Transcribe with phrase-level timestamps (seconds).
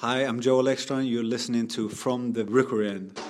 [0.00, 1.10] Hi, I'm Joel Ekstrand.
[1.10, 3.20] You're listening to From the Rookery End.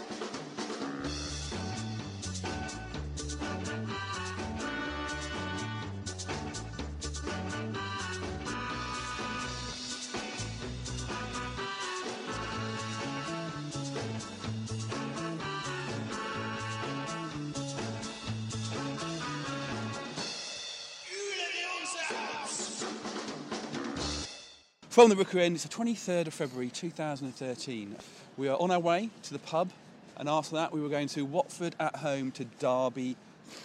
[24.99, 27.95] From the Rookery End, it's the 23rd of February 2013.
[28.37, 29.71] We are on our way to the pub,
[30.17, 33.15] and after that, we were going to Watford at home to Derby.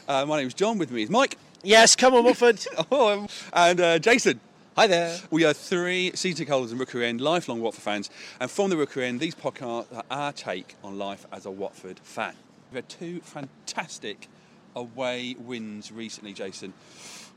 [0.07, 1.39] Uh, my name is John, with me is Mike.
[1.63, 2.63] Yes, come on, Watford.
[2.91, 4.41] Oh, um, and uh, Jason.
[4.75, 5.17] Hi there.
[5.31, 8.77] We are three season ticket holders in Rookery End, lifelong Watford fans, and from the
[8.77, 12.35] Rookery End, these podcasts are our take on life as a Watford fan.
[12.69, 14.27] We've had two fantastic
[14.75, 16.75] away wins recently, Jason.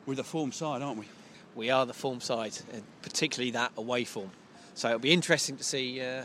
[0.05, 1.07] We're the form side, aren't we?
[1.57, 4.31] We are the form side, and particularly that away form.
[4.75, 6.25] So it'll be interesting to see uh,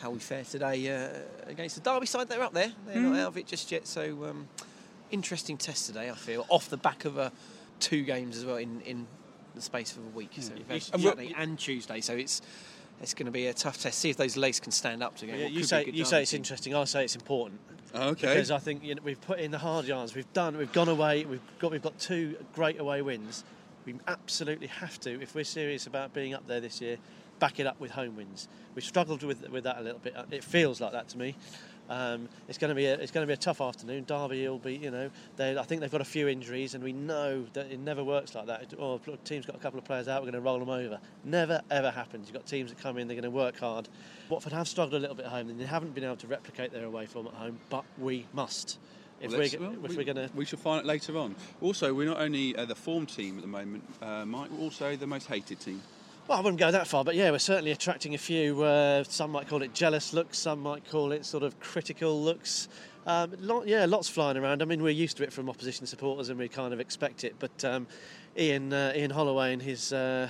[0.00, 1.10] how we fare today uh,
[1.46, 2.28] against the Derby side.
[2.28, 2.72] They're up there.
[2.86, 3.86] They're not out of it just yet.
[3.86, 4.48] So um,
[5.12, 7.30] interesting test today, I feel, off the back of uh,
[7.78, 9.06] two games as well in, in
[9.54, 10.30] the space of a week.
[10.40, 12.00] So you've had And and Tuesday.
[12.00, 12.42] So it's
[13.00, 14.00] it's going to be a tough test.
[14.00, 16.04] See if those legs can stand up to Yeah, you could be a say you
[16.04, 16.38] say it's team.
[16.38, 16.74] interesting.
[16.74, 17.60] I say it's important
[17.94, 18.26] Okay.
[18.28, 20.14] because I think you know, we've put in the hard yards.
[20.14, 20.56] We've done.
[20.56, 21.24] We've gone away.
[21.24, 21.70] We've got.
[21.70, 23.44] We've got two great away wins.
[23.84, 26.98] We absolutely have to, if we're serious about being up there this year,
[27.38, 28.48] back it up with home wins.
[28.74, 30.14] We've struggled with with that a little bit.
[30.30, 31.34] It feels like that to me.
[31.90, 34.04] Um, it's going to be a, it's going to be a tough afternoon.
[34.04, 36.92] Derby will be, you know, they, I think they've got a few injuries, and we
[36.92, 38.72] know that it never works like that.
[38.78, 41.00] Oh, team's got a couple of players out, we're going to roll them over.
[41.24, 42.28] Never ever happens.
[42.28, 43.88] You've got teams that come in, they're going to work hard.
[44.28, 46.72] Watford have struggled a little bit at home, and they haven't been able to replicate
[46.72, 48.78] their away form at home, but we must.
[49.22, 51.36] If Well, we're, well, if we, we're going to we shall find it later on.
[51.60, 54.96] Also, we're not only uh, the form team at the moment, uh, Mike, we're also
[54.96, 55.80] the most hated team.
[56.26, 58.62] Well, I wouldn't go that far, but yeah, we're certainly attracting a few.
[58.62, 62.68] Uh, some might call it jealous looks, some might call it sort of critical looks.
[63.06, 64.62] Um, lot, yeah, lots flying around.
[64.62, 67.34] I mean, we're used to it from opposition supporters, and we kind of expect it.
[67.38, 67.86] But um,
[68.38, 70.28] Ian uh, Ian Holloway and his uh,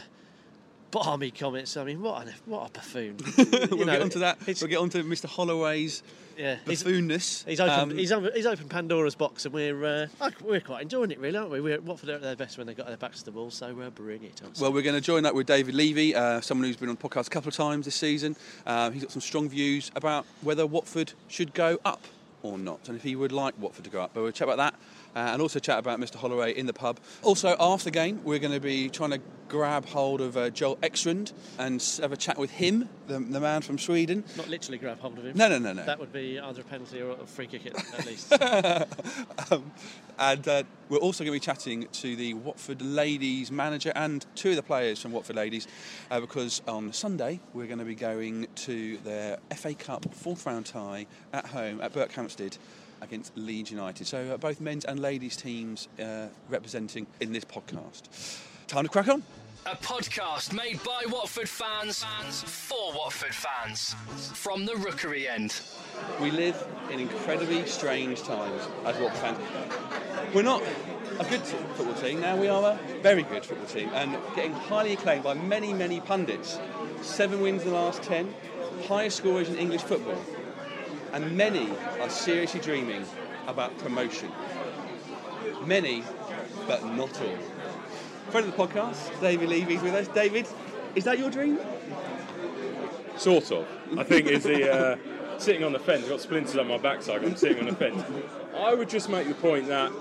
[0.92, 1.76] barmy comments.
[1.76, 3.16] I mean, what a what a buffoon.
[3.36, 4.38] we'll You know, get onto that.
[4.46, 5.24] We'll get onto Mr.
[5.26, 6.02] Holloway's
[6.38, 7.44] Yeah, he's, buffoonness.
[7.46, 11.10] he's opened Um, he's, opened, he's opened Pandora's box, and we're uh, we're quite enjoying
[11.10, 11.60] it, really, aren't we?
[11.60, 13.66] We're Watford are at their best when they've got their backs to the wall, so
[13.80, 14.52] uh, bring it on.
[14.60, 17.08] Well, we're going to join that with David Levy, uh, someone who's been on the
[17.08, 18.36] podcast a couple of times this season.
[18.64, 22.04] Uh, he's got some strong views about whether Watford should go up
[22.42, 24.10] or not, and if he would like Watford to go up.
[24.14, 24.74] But we'll chat about that,
[25.14, 26.16] and also chat about Mr.
[26.16, 26.98] Holloway in the pub.
[27.22, 29.20] Also, after the game, we're going to be trying to
[29.52, 33.60] grab hold of uh, Joel Ekstrand and have a chat with him, the, the man
[33.60, 34.24] from Sweden.
[34.34, 35.36] Not literally grab hold of him.
[35.36, 35.84] No, no, no, no.
[35.84, 38.32] That would be either a penalty or a free kick at, least.
[39.52, 39.70] um,
[40.18, 44.50] and uh, we're also going to be chatting to the Watford ladies manager and two
[44.50, 45.66] of the players from Watford ladies
[46.10, 50.64] uh, because on Sunday we're going to be going to their FA Cup fourth round
[50.64, 52.56] tie at home at Berkhamsted
[53.02, 54.06] against Leeds United.
[54.06, 58.40] So uh, both men's and ladies teams uh, representing in this podcast.
[58.68, 59.22] Time to crack on.
[59.64, 62.02] A podcast made by Watford fans,
[62.42, 63.94] for Watford fans.
[64.34, 65.60] From the Rookery End.
[66.20, 70.34] We live in incredibly strange times as Watford fans.
[70.34, 70.62] We're not
[71.20, 74.94] a good football team now, we are a very good football team and getting highly
[74.94, 76.58] acclaimed by many, many pundits.
[77.02, 78.34] Seven wins in the last ten,
[78.88, 80.18] highest scorers in English football.
[81.12, 81.68] And many
[82.00, 83.04] are seriously dreaming
[83.46, 84.30] about promotion.
[85.66, 86.04] Many,
[86.66, 87.36] but not all.
[88.30, 90.08] Friend of the podcast, David Levy's with us.
[90.08, 90.46] David,
[90.94, 91.58] is that your dream?
[93.16, 93.66] Sort of.
[93.98, 96.04] I think is the uh, sitting on the fence.
[96.04, 97.22] I've got splinters on my backside.
[97.24, 98.02] I'm sitting on the fence.
[98.56, 99.92] I would just make the point that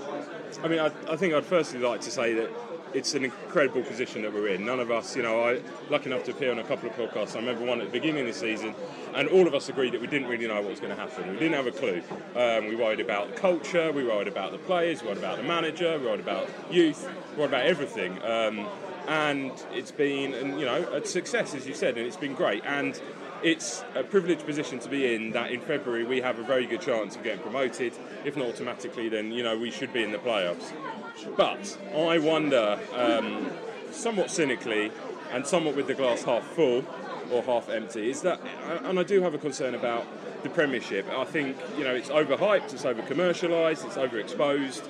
[0.63, 2.49] I mean, I, I think I'd firstly like to say that
[2.93, 4.65] it's an incredible position that we're in.
[4.65, 7.35] None of us, you know, I lucky enough to appear on a couple of podcasts.
[7.35, 8.75] I remember one at the beginning of the season,
[9.15, 11.29] and all of us agreed that we didn't really know what was going to happen.
[11.31, 12.01] We didn't have a clue.
[12.35, 15.43] Um, we worried about the culture, we worried about the players, we worried about the
[15.43, 18.21] manager, we worried about youth, we worried about everything.
[18.23, 18.67] Um,
[19.07, 22.63] and it's been, and you know, a success as you said, and it's been great.
[22.65, 22.99] And
[23.43, 26.81] it's a privileged position to be in that in February we have a very good
[26.81, 27.93] chance of getting promoted.
[28.23, 30.71] If not automatically, then you know we should be in the playoffs.
[31.35, 33.51] But I wonder, um,
[33.91, 34.91] somewhat cynically,
[35.31, 36.83] and somewhat with the glass half full
[37.31, 38.39] or half empty, is that,
[38.83, 40.05] and I do have a concern about
[40.43, 41.07] the Premiership.
[41.09, 44.87] I think you know it's overhyped, it's over commercialised, it's overexposed.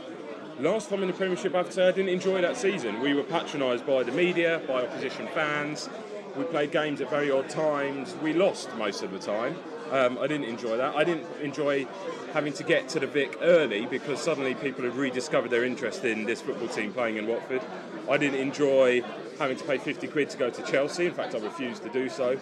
[0.60, 3.00] Last time in the Premiership, I have say I didn't enjoy that season.
[3.00, 5.90] We were patronised by the media, by opposition fans.
[6.38, 8.16] We played games at very odd times.
[8.22, 9.56] We lost most of the time.
[9.92, 10.96] Um, I didn't enjoy that.
[10.96, 11.86] I didn't enjoy
[12.32, 16.24] having to get to the Vic early because suddenly people had rediscovered their interest in
[16.24, 17.62] this football team playing in Watford.
[18.10, 19.04] I didn't enjoy
[19.42, 21.08] having to pay 50 quid to go to Chelsea.
[21.08, 22.38] In fact, I refused to do so.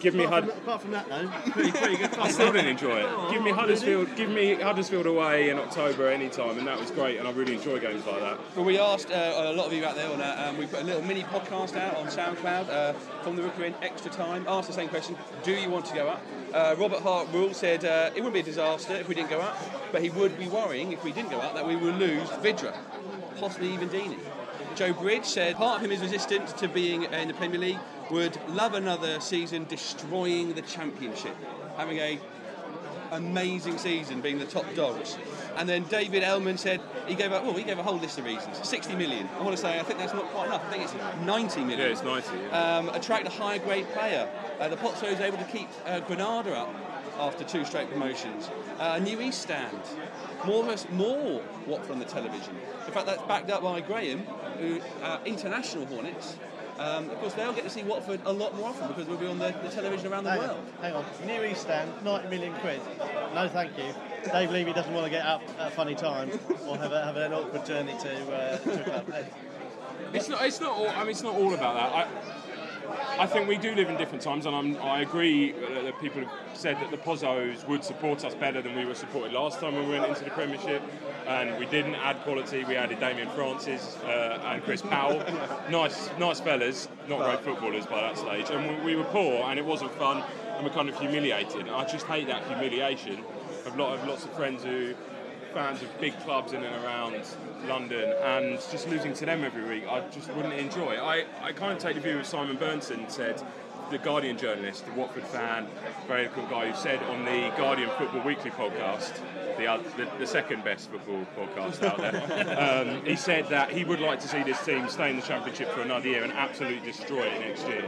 [0.00, 2.70] Give me apart, Hud- from, apart from that, though, pretty, pretty good I still didn't
[2.70, 3.06] enjoy it.
[3.08, 3.60] Oh, give me really?
[3.60, 4.16] Huddersfield.
[4.16, 7.18] Give me Huddersfield away in October anytime, and that was great.
[7.18, 8.38] And I really enjoy games like that.
[8.56, 10.48] Well, we asked uh, a lot of you out there on that.
[10.48, 12.92] Um, we put a little mini podcast out on SoundCloud uh,
[13.22, 14.44] from the Rookery in Extra Time.
[14.48, 16.22] Asked the same question: Do you want to go up?
[16.52, 19.40] Uh, Robert Hart Rule said uh, it wouldn't be a disaster if we didn't go
[19.40, 19.56] up,
[19.92, 22.74] but he would be worrying if we didn't go up that we would lose Vydra,
[23.38, 24.18] possibly even Deeney.
[24.74, 27.78] Joe Bridge said part of him is resistant to being in the Premier League,
[28.10, 31.36] would love another season destroying the Championship,
[31.76, 32.18] having a
[33.12, 35.16] amazing season being the top dogs.
[35.56, 38.24] And then David Elman said he gave a well, he gave a whole list of
[38.24, 38.66] reasons.
[38.66, 39.28] 60 million.
[39.38, 40.64] I want to say I think that's not quite enough.
[40.66, 40.94] I think it's
[41.24, 41.78] 90 million.
[41.78, 42.28] Yeah, it's 90.
[42.36, 42.76] Yeah.
[42.76, 44.28] Um, attract a higher grade player.
[44.58, 46.74] Uh, the Pozzo is able to keep uh, Granada up
[47.18, 48.50] after two straight promotions.
[48.78, 49.78] Uh, a new East stand.
[50.44, 52.56] More, more Watford on the television.
[52.86, 54.26] In fact, that's backed up by Graham,
[54.58, 56.36] who uh, international Hornets.
[56.78, 59.26] Um, of course, they'll get to see Watford a lot more often because we'll be
[59.28, 60.58] on the, the television around the Hang world.
[60.58, 61.04] on, hang on.
[61.24, 62.80] New East Stand, 90 million quid.
[63.32, 63.94] No, thank you.
[64.32, 66.30] Dave Levy doesn't want to get up at a funny time
[66.66, 69.12] or have, a, have an awkward journey to, uh, to a club.
[69.12, 69.26] Hey,
[70.14, 70.42] It's not.
[70.44, 70.72] It's not.
[70.72, 71.92] All, I mean, it's not all about that.
[72.08, 72.08] I,
[73.18, 76.32] I think we do live in different times, and I'm, I agree that people have
[76.54, 79.88] said that the Pozzos would support us better than we were supported last time when
[79.88, 80.82] we went into the Premiership,
[81.26, 82.64] and we didn't add quality.
[82.64, 85.22] We added Damien Francis uh, and Chris Powell,
[85.70, 89.58] nice, nice fellas, not great footballers by that stage, and we, we were poor, and
[89.58, 90.22] it wasn't fun,
[90.56, 91.68] and we're kind of humiliated.
[91.68, 93.24] I just hate that humiliation.
[93.66, 94.94] I've lot of lots of friends who
[95.54, 97.22] fans of big clubs in and around
[97.68, 100.96] London and just losing to them every week, I just wouldn't enjoy.
[100.96, 103.40] I, I kind of take the view of Simon Burnton said,
[103.90, 105.66] the Guardian journalist, the Watford fan,
[106.08, 109.20] very cool guy who said on the Guardian Football Weekly podcast,
[109.56, 113.84] the, oth- the, the second best football podcast out there, um, he said that he
[113.84, 116.80] would like to see this team stay in the Championship for another year and absolutely
[116.80, 117.84] destroy it next year.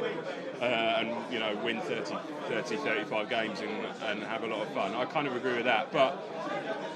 [0.61, 2.17] Uh, and you know win 30,
[2.49, 3.71] 30 35 games and,
[4.07, 4.95] and have a lot of fun.
[4.95, 6.17] I kind of agree with that, but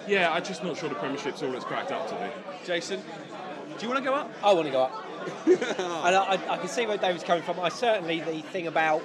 [0.09, 2.67] yeah, I'm just not sure the Premiership's all it's cracked up to be.
[2.67, 3.03] Jason,
[3.79, 4.31] do you want to go up?
[4.43, 5.07] I want to go up.
[5.47, 5.85] and
[6.17, 7.61] I, I, I can see where David's coming from.
[7.61, 9.03] I certainly the thing about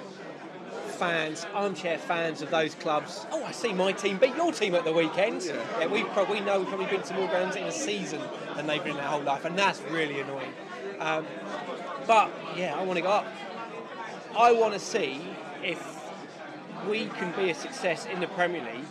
[0.96, 3.26] fans, armchair fans of those clubs.
[3.30, 5.42] Oh, I see my team beat your team at the weekend.
[5.44, 8.20] Yeah, we probably know we've probably been to more grounds in a season
[8.56, 10.52] than they've been their whole life, and that's really annoying.
[10.98, 11.26] Um,
[12.06, 13.26] but yeah, I want to go up.
[14.36, 15.20] I want to see
[15.62, 15.80] if
[16.88, 18.84] we can be a success in the Premier League,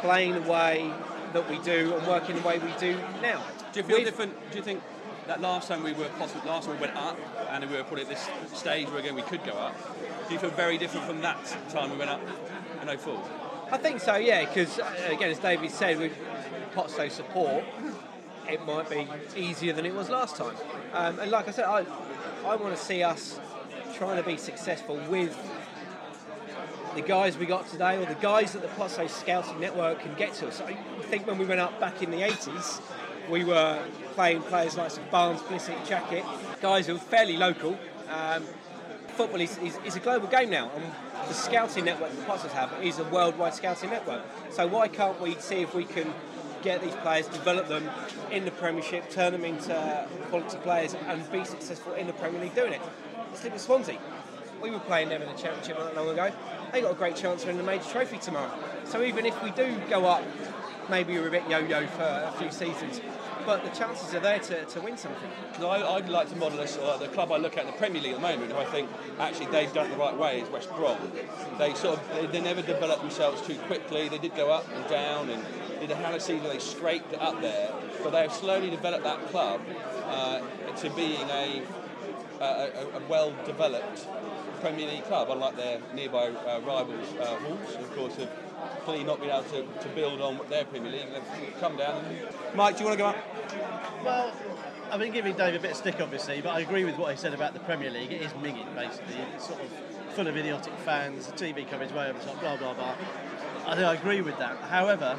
[0.00, 0.92] playing the way
[1.32, 3.42] that we do and working the way we do now.
[3.72, 4.50] Do you feel With- different?
[4.50, 4.82] Do you think
[5.26, 7.18] that last time we were possibly last time we went up
[7.50, 9.74] and we were put at this stage where again we could go up?
[10.32, 12.22] Do you feel very different from that time we went up
[12.80, 13.22] in 04?
[13.70, 16.12] I think so, yeah, because again, as David said, with
[16.74, 17.62] Pozzo support,
[18.48, 19.06] it might be
[19.36, 20.54] easier than it was last time.
[20.94, 21.84] Um, and like I said, I,
[22.46, 23.38] I want to see us
[23.94, 25.36] trying to be successful with
[26.94, 30.32] the guys we got today, or the guys that the Pozzo scouting network can get
[30.36, 30.62] to us.
[30.62, 30.72] I
[31.10, 32.80] think when we went up back in the 80s,
[33.28, 36.24] we were playing players like Barnes, Blissett, Jackett,
[36.62, 37.78] guys who were fairly local.
[38.08, 38.46] Um,
[39.12, 40.84] football is, is, is a global game now, and
[41.28, 44.22] the scouting network that Pozzos have is a worldwide scouting network.
[44.50, 46.12] So why can't we see if we can
[46.62, 47.88] get these players, develop them
[48.30, 52.54] in the Premiership, turn them into quality players, and be successful in the Premier League
[52.54, 52.80] doing it?
[53.30, 53.98] Let's look at Swansea.
[54.62, 56.30] We were playing them in the Championship not long ago.
[56.72, 58.50] They got a great chance of winning the major trophy tomorrow.
[58.84, 60.22] So even if we do go up,
[60.88, 63.00] maybe we're a bit yo-yo for a few seasons,
[63.44, 65.30] but the chances are there to, to win something.
[65.50, 67.78] Because I, I'd like to model this, or the club I look at in the
[67.78, 70.40] Premier League at the moment, who I think actually they've done it the right way,
[70.40, 70.98] is West Brom.
[71.58, 74.08] They sort of they, they never developed themselves too quickly.
[74.08, 75.44] They did go up and down, and
[75.82, 77.72] did a had a season they scraped it up there,
[78.02, 79.60] but they've slowly developed that club
[80.04, 80.40] uh,
[80.76, 81.62] to being a,
[82.40, 84.06] a, a, a well-developed
[84.60, 88.30] Premier League club, unlike their nearby uh, rivals, uh, Wolves, of course, have
[88.84, 91.06] clearly not been able to, to build on their Premier League.
[91.12, 92.04] They've come down.
[92.54, 94.04] Mike, do you want to go up?
[94.04, 94.32] Well,
[94.90, 97.16] I've been giving Dave a bit of stick, obviously, but I agree with what he
[97.16, 98.12] said about the Premier League.
[98.12, 99.16] It is minging, basically.
[99.34, 99.68] It's sort of
[100.14, 102.94] full of idiotic fans, the TV coverage way over the top, blah, blah, blah.
[103.66, 104.56] I think I agree with that.
[104.58, 105.18] However,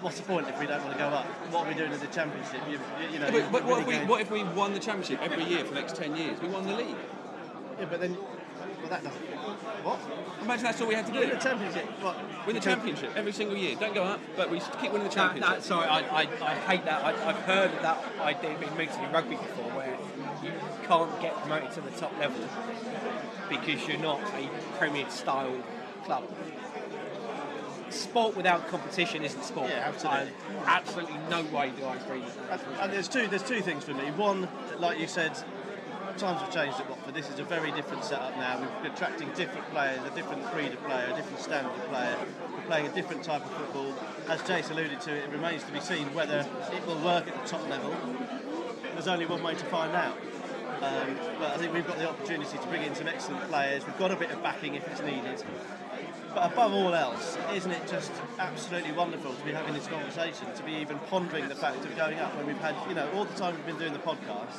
[0.00, 1.24] what's the point if we don't want to go up?
[1.52, 2.60] What are we doing in the Championship?
[2.68, 2.78] You,
[3.12, 5.20] you- know, Yeah, but, but you're what, if we, what if we won the championship
[5.22, 6.40] every year for the next 10 years?
[6.40, 6.96] We won the league.
[7.78, 9.22] Yeah, but then, well, that doesn't.
[9.82, 9.98] What?
[10.42, 11.20] Imagine that's all we had to do.
[11.20, 11.36] Win the.
[11.36, 11.84] Championship?
[12.02, 12.16] What?
[12.46, 13.76] Win the championship every single year.
[13.78, 15.56] Don't go up, but we keep winning the championship.
[15.56, 17.04] that, sorry, I, I, I hate that.
[17.04, 19.96] I, I've heard of that idea being mooted in rugby before, where
[20.42, 20.52] you
[20.86, 22.40] can't get promoted to the top level
[23.48, 24.48] because you're not a
[24.78, 25.56] Premier style
[26.04, 26.24] club.
[27.90, 29.70] Sport without competition isn't sport.
[29.70, 30.32] Yeah, absolutely.
[30.66, 32.60] I- absolutely no way do I agree with that.
[32.80, 34.10] And there's two, there's two things for me.
[34.10, 34.46] One,
[34.78, 35.32] like you said,
[36.18, 37.14] times have changed at Watford.
[37.14, 38.60] This is a very different setup now.
[38.82, 42.16] We're attracting different players, a different breed of player, a different standard of player.
[42.56, 43.94] We're playing a different type of football.
[44.28, 47.48] As Jace alluded to, it remains to be seen whether it will work at the
[47.48, 47.94] top level.
[48.94, 50.16] There's only one way to find out.
[50.82, 53.86] Um, but I think we've got the opportunity to bring in some excellent players.
[53.86, 55.44] We've got a bit of backing if it's needed.
[56.34, 60.62] But above all else, isn't it just absolutely wonderful to be having this conversation, to
[60.64, 63.34] be even pondering the fact of going up when we've had, you know, all the
[63.34, 64.58] time we've been doing the podcast,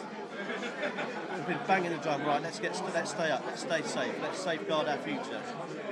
[1.36, 4.39] we've been banging the drum, right, let's get, let's stay up, let's stay safe, let's
[4.39, 5.41] safeguard our future,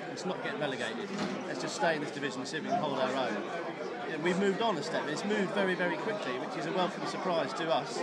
[0.09, 1.09] let's not get relegated,
[1.47, 3.37] let's just stay in this division and see if we can hold our own.
[4.09, 5.03] Yeah, We've moved on a step.
[5.09, 7.99] It's moved very, very quickly, which is a welcome surprise to us.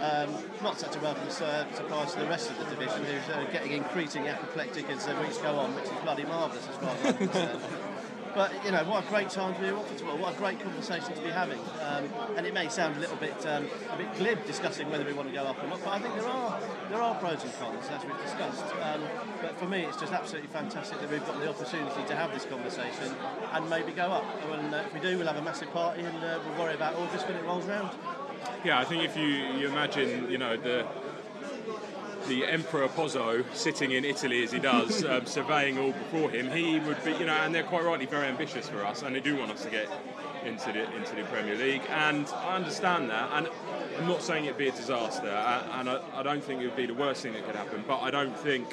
[0.00, 0.32] Um,
[0.62, 3.72] not such a welcome sur- surprise to the rest of the division, who's uh, getting
[3.72, 7.16] increasingly apoplectic as the weeks go on, which is bloody marvellous as far as I'm
[7.16, 7.60] concerned.
[8.34, 9.74] But you know, what a great time to be at.
[9.74, 11.58] What a great conversation to be having.
[11.82, 15.12] Um, and it may sound a little bit um, a bit glib discussing whether we
[15.12, 16.60] want to go up or not, but I think there are
[16.90, 18.64] there are pros and cons as we've discussed.
[18.82, 19.02] Um,
[19.42, 22.44] but for me, it's just absolutely fantastic that we've got the opportunity to have this
[22.44, 23.14] conversation
[23.52, 24.24] and maybe go up.
[24.50, 26.94] And uh, if we do, we'll have a massive party and uh, we'll worry about
[26.94, 27.90] August when it rolls round.
[28.64, 30.86] Yeah, I think if you, you imagine, you know, the
[32.30, 36.78] the Emperor Pozzo sitting in Italy as he does, um, surveying all before him, he
[36.78, 39.36] would be, you know, and they're quite rightly very ambitious for us, and they do
[39.36, 39.88] want us to get
[40.44, 43.48] into the into the Premier League, and I understand that, and
[43.98, 46.86] I'm not saying it'd be a disaster, and I, I don't think it would be
[46.86, 48.72] the worst thing that could happen, but I don't think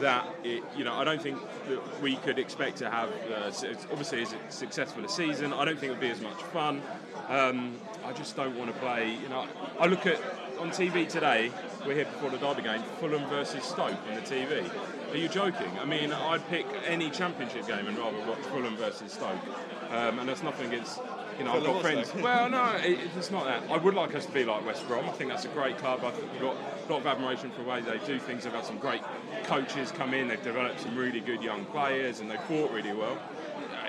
[0.00, 1.38] that it, you know, I don't think
[1.68, 3.52] that we could expect to have, uh,
[3.92, 5.52] obviously, as successful a season.
[5.52, 6.82] I don't think it would be as much fun.
[7.28, 9.16] Um, I just don't want to play.
[9.22, 9.46] You know,
[9.78, 10.20] I look at
[10.58, 11.50] on TV today.
[11.88, 12.82] We're here before the Derby game.
[13.00, 14.70] Fulham versus Stoke on the TV.
[15.10, 15.70] Are you joking?
[15.80, 19.40] I mean, I'd pick any Championship game and rather watch Fulham versus Stoke.
[19.88, 21.00] Um, and that's nothing against.
[21.38, 22.14] You know, I've got friends.
[22.16, 23.62] Well, no, it, it's not that.
[23.70, 25.08] I would like us to be like West Brom.
[25.08, 26.04] I think that's a great club.
[26.04, 28.44] I think we've got a lot of admiration for the way they do things.
[28.44, 29.00] They've had some great
[29.44, 30.28] coaches come in.
[30.28, 33.16] They've developed some really good young players, and they've fought really well.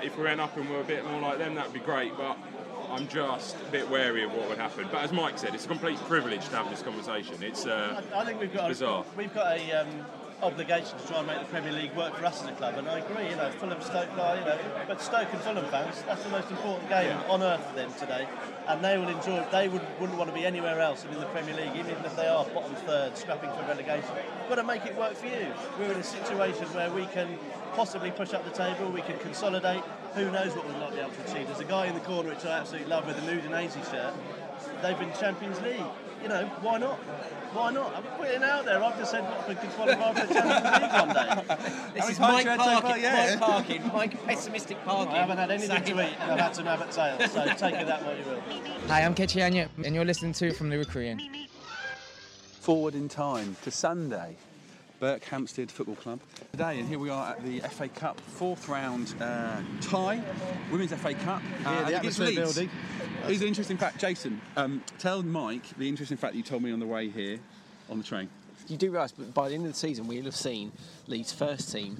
[0.02, 2.16] If we went up and were a bit more like them, that'd be great.
[2.16, 2.38] But
[2.90, 4.88] I'm just a bit wary of what would happen.
[4.90, 7.36] But as Mike said, it's a complete privilege to have this conversation.
[7.42, 9.04] It's uh, I think we've got bizarre.
[9.04, 10.04] A, we've got a um,
[10.42, 12.88] obligation to try and make the Premier League work for us as a club, and
[12.88, 13.28] I agree.
[13.28, 16.88] You know, Fulham, Stoke, you know, but Stoke and Fulham fans, that's the most important
[16.88, 18.26] game on earth for them today,
[18.66, 19.46] and they will enjoy.
[19.52, 22.16] They would, wouldn't want to be anywhere else than in the Premier League, even if
[22.16, 24.10] they are bottom third, scrapping for relegation.
[24.40, 25.46] We've got to make it work for you.
[25.78, 27.38] We're in a situation where we can
[27.74, 29.82] possibly push up the table, we can consolidate.
[30.14, 31.46] Who knows what we might be able to achieve?
[31.46, 34.12] There's a guy in the corner which I absolutely love with the Udinese shirt.
[34.82, 35.80] They've been Champions League.
[36.22, 36.96] You know, why not?
[37.54, 37.94] Why not?
[37.96, 38.82] I'm putting it out there.
[38.82, 41.56] I've just said Watford could qualify for the Champions League one day.
[41.94, 43.36] This is many Mike times have Parkin, yeah.
[43.40, 45.14] Mike Parkin, Mike pessimistic Parkin.
[45.14, 47.74] I haven't had anything saying- to eat and I've had some rabbit tails, so take
[47.74, 48.40] it that what you will.
[48.88, 51.22] Hi, I'm Kechi Anya, and you're listening to From the Rookery End.
[52.60, 54.36] Forward in time to Sunday,
[55.00, 56.20] Berkhamsted Football Club.
[56.52, 60.22] Today, and here we are at the FA Cup fourth round uh, tie,
[60.70, 61.42] Women's FA Cup.
[61.64, 62.38] Uh, the against atmosphere Leeds.
[62.40, 62.70] building.
[63.26, 64.40] Here's an interesting fact, Jason.
[64.56, 67.38] Um, tell Mike the interesting fact that you told me on the way here
[67.88, 68.28] on the train.
[68.68, 70.70] You do realise, but by the end of the season, we'll have seen
[71.06, 71.98] Leeds first team,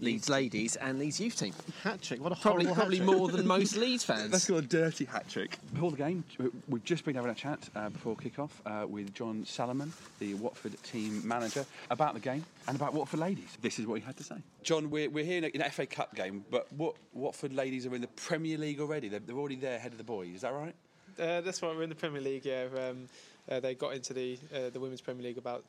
[0.00, 1.52] Leeds ladies, and Leeds youth team.
[1.82, 3.18] Hat trick, what a Probably, horrible probably hat trick.
[3.18, 4.44] more than most Leeds Let's fans.
[4.46, 5.58] go a dirty hat trick.
[5.72, 6.24] Before the game,
[6.68, 10.80] we've just been having a chat uh, before kick-off uh, with John Salomon, the Watford
[10.84, 13.56] team manager, about the game and about Watford ladies.
[13.60, 14.36] This is what he had to say.
[14.62, 17.86] John, we're, we're here in, a, in an FA Cup game, but what Watford ladies
[17.86, 19.08] are in the Premier League already.
[19.08, 20.34] They're, they're already there ahead of the boys.
[20.34, 20.74] Is that right?
[21.18, 21.74] Uh, that's right.
[21.74, 22.44] We're in the Premier League.
[22.44, 23.08] Yeah, um,
[23.50, 25.64] uh, they got into the uh, the Women's Premier League about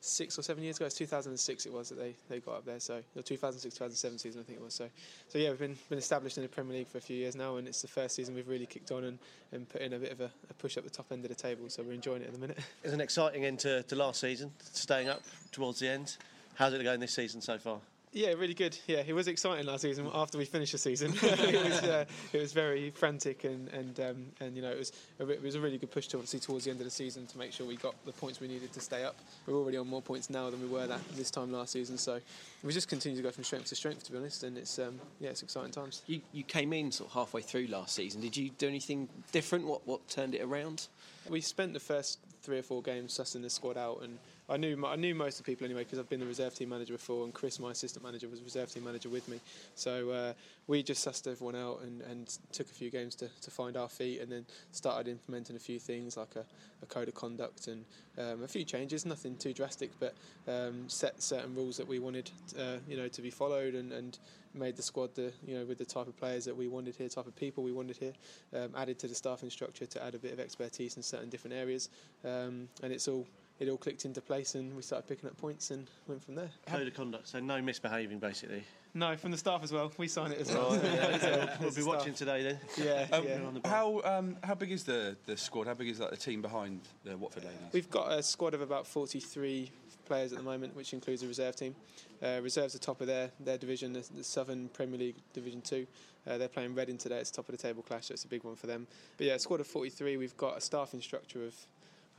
[0.00, 0.86] six or seven years ago.
[0.86, 1.66] It's 2006.
[1.66, 2.80] It was that they, they got up there.
[2.80, 4.74] So or 2006, 2007 season, I think it was.
[4.74, 4.88] So
[5.28, 7.56] so yeah, we've been been established in the Premier League for a few years now,
[7.56, 9.18] and it's the first season we've really kicked on and,
[9.52, 11.34] and put in a bit of a, a push up the top end of the
[11.34, 11.68] table.
[11.68, 12.58] So we're enjoying it at the minute.
[12.82, 16.16] It was an exciting end to, to last season, staying up towards the end.
[16.54, 17.80] How's it going this season so far?
[18.12, 18.76] Yeah, really good.
[18.88, 20.08] Yeah, it was exciting last season.
[20.12, 24.26] After we finished the season, it was uh, it was very frantic and and um,
[24.40, 26.64] and you know it was a, it was a really good push to obviously towards
[26.64, 28.80] the end of the season to make sure we got the points we needed to
[28.80, 29.14] stay up.
[29.46, 32.18] We're already on more points now than we were that this time last season, so
[32.64, 34.42] we just continue to go from strength to strength to be honest.
[34.42, 36.02] And it's um, yeah, it's exciting times.
[36.08, 38.20] You, you came in sort of halfway through last season.
[38.20, 39.66] Did you do anything different?
[39.66, 40.88] What what turned it around?
[41.28, 44.18] We spent the first three or four games sussing the squad out, and
[44.50, 46.70] I knew I knew most of the people anyway because I've been the reserve team
[46.70, 49.38] manager before, and Chris, my assistant manager, was reserve team manager with me.
[49.76, 50.32] So uh,
[50.66, 53.88] we just sussed everyone out and, and took a few games to, to find our
[53.88, 56.44] feet, and then started implementing a few things like a,
[56.82, 57.84] a code of conduct and
[58.18, 60.14] um, a few changes, nothing too drastic, but
[60.48, 62.28] um, set certain rules that we wanted,
[62.58, 64.18] uh, you know, to be followed, and, and
[64.52, 67.08] made the squad the you know with the type of players that we wanted here,
[67.08, 68.14] type of people we wanted here.
[68.52, 71.54] Um, added to the staffing structure to add a bit of expertise in certain different
[71.54, 71.88] areas,
[72.24, 73.28] um, and it's all
[73.60, 76.50] it all clicked into place, and we started picking up points and went from there.
[76.66, 78.64] Code of conduct, so no misbehaving basically.
[78.92, 79.92] No, from the staff as well.
[79.98, 80.68] We sign it as well.
[80.70, 81.56] Oh, yeah, yeah.
[81.60, 82.58] We'll as be a watching today then.
[82.76, 83.70] Yeah, Um, yeah.
[83.70, 85.68] How um, how big is the, the squad?
[85.68, 87.58] How big is like the team behind the Watford ladies?
[87.72, 89.70] We've got a squad of about 43
[90.06, 91.76] players at the moment, which includes a reserve team.
[92.20, 95.86] Uh, reserves are top of their, their division, the, the Southern Premier League Division 2.
[96.26, 98.42] Uh, they're playing Reading today, it's top of the table clash, so it's a big
[98.42, 98.88] one for them.
[99.16, 101.54] But yeah, a squad of 43, we've got a staffing structure of,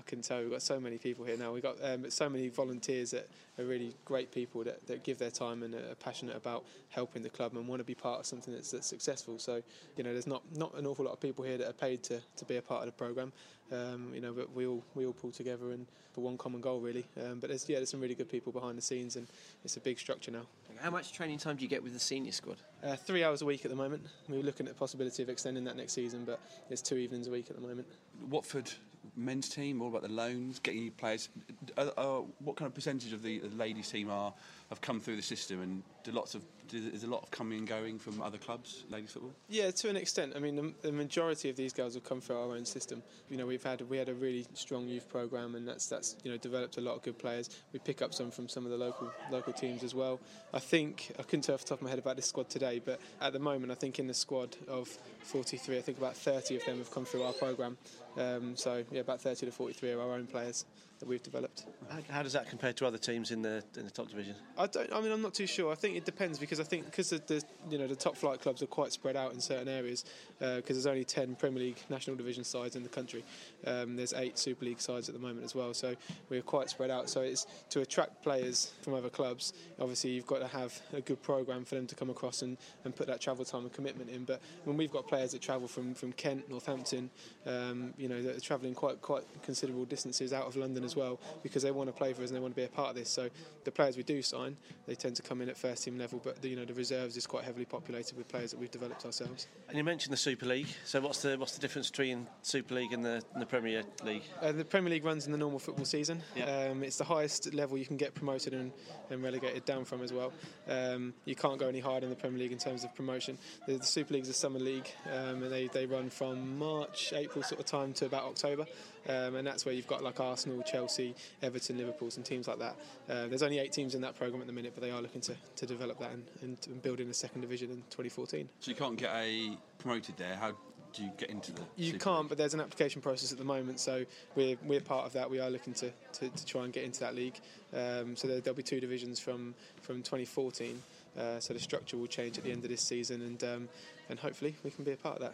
[0.02, 1.54] I can tell we've got so many people here now.
[1.54, 3.30] We've got um, so many volunteers that
[3.60, 7.30] are really great people that, that give their time and are passionate about helping the
[7.30, 9.38] club and want to be part of something that's, that's successful.
[9.38, 9.62] So,
[9.98, 12.20] you know, there's not, not an awful lot of people here that are paid to,
[12.36, 13.32] to be a part of the programme.
[13.72, 16.82] Um, you know, but we all we all pull together and for one common goal
[16.82, 17.06] really.
[17.24, 19.28] Um, but there's yeah, there's some really good people behind the scenes and
[19.64, 20.46] it's a big structure now.
[20.82, 22.58] How much training time do you get with the senior squad?
[22.84, 24.06] Uh, three hours a week at the moment.
[24.28, 27.28] We were looking at the possibility of extending that next season, but it's two evenings
[27.28, 27.88] a week at the moment.
[28.30, 28.70] Watford
[29.16, 31.30] men's team, all about the loans, getting new players.
[31.78, 34.34] Uh, uh, what kind of percentage of the, the ladies team are
[34.72, 37.68] have come through the system, and do lots of is a lot of coming and
[37.68, 39.34] going from other clubs, ladies football?
[39.50, 40.34] Yeah, to an extent.
[40.36, 43.04] I mean, the, the majority of these girls have come through our own system.
[43.30, 46.32] You know, we've had we had a really strong youth program, and that's that's you
[46.32, 47.50] know developed a lot of good players.
[47.74, 50.20] We pick up some from some of the local local teams as well.
[50.54, 52.82] I think I couldn't tell off the top of my head about this squad today,
[52.84, 54.88] but at the moment, I think in the squad of
[55.24, 57.78] 43, I think about 30 of them have come through our program.
[58.18, 60.66] Um, so yeah, about 30 to 43 are our own players
[61.02, 61.66] that we've developed.
[61.90, 64.36] How, how does that compare to other teams in the in the top division?
[64.58, 64.92] I don't.
[64.94, 65.72] I mean, I'm not too sure.
[65.72, 68.40] I think it depends because I think because the, the you know the top flight
[68.40, 70.06] clubs are quite spread out in certain areas
[70.40, 73.24] because there's only ten Premier League National Division sides in the country.
[73.66, 75.96] Um, there's eight Super League sides at the moment as well, so
[76.30, 77.10] we're quite spread out.
[77.10, 79.54] So it's to attract players from other clubs.
[79.80, 82.96] Obviously, you've got to have a good program for them to come across and, and
[82.96, 84.24] put that travel time and commitment in.
[84.24, 87.10] But when we've got players that travel from, from Kent, Northampton,
[87.46, 91.20] um, you know, that are travelling quite quite considerable distances out of London as well
[91.44, 92.96] because they want to play for us and they want to be a part of
[92.96, 93.10] this.
[93.10, 93.30] So
[93.64, 94.58] the players we do sign,
[94.88, 97.18] they tend to come in at first team level, but the, you know the reserves
[97.18, 99.48] is quite heavily populated with players that we've developed ourselves.
[99.68, 100.68] And you mentioned the Super League.
[100.86, 104.24] So what's the what's the difference between Super League and the, and the Premier League?
[104.42, 106.22] Uh, the Premier League runs in the normal football season.
[106.48, 108.72] Um, it's the highest level you can get promoted and,
[109.10, 110.34] and relegated down from as well.
[110.68, 113.38] Um, you can't go any higher in the Premier League in terms of promotion.
[113.68, 117.14] The, the Super League is a summer league, um, and they, they run from March,
[117.16, 118.66] April sort of time to about October.
[119.08, 122.76] Um, and that's where you've got like Arsenal, Chelsea, Everton, Liverpool, and teams like that.
[123.10, 125.22] Uh, there's only eight teams in that programme at the minute, but they are looking
[125.22, 128.48] to, to develop that and, and, and build in a second division in 2014.
[128.60, 130.36] So you can't get a promoted there.
[130.36, 130.54] How
[130.94, 131.62] do you get into the?
[131.78, 135.06] You Super can't, but there's an application process at the moment, so we're, we're part
[135.06, 135.30] of that.
[135.30, 137.40] We are looking to, to, to try and get into that league.
[137.74, 140.82] Um, so there, there'll be two divisions from, from 2014.
[141.18, 143.70] Uh, so the structure will change at the end of this season, and um,
[144.10, 145.34] and hopefully we can be a part of that.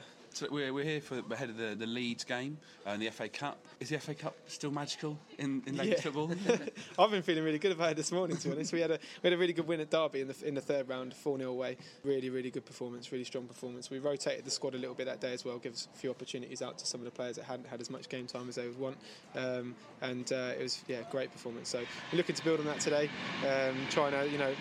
[0.50, 3.66] We're, we're here for ahead of the, the Leeds game uh, and the FA Cup.
[3.80, 6.58] Is the FA Cup still magical in, in Yeah.
[7.00, 8.38] I've been feeling really good about it this morning.
[8.38, 10.28] To be honest, we had a we had a really good win at Derby in
[10.28, 11.78] the in the third round, four 0 away.
[12.04, 13.90] Really, really good performance, really strong performance.
[13.90, 16.62] We rotated the squad a little bit that day as well, gives a few opportunities
[16.62, 18.68] out to some of the players that hadn't had as much game time as they
[18.68, 18.98] would want,
[19.36, 21.70] um, and uh, it was yeah great performance.
[21.70, 21.80] So
[22.12, 23.10] we're looking to build on that today,
[23.44, 24.54] um, trying to you know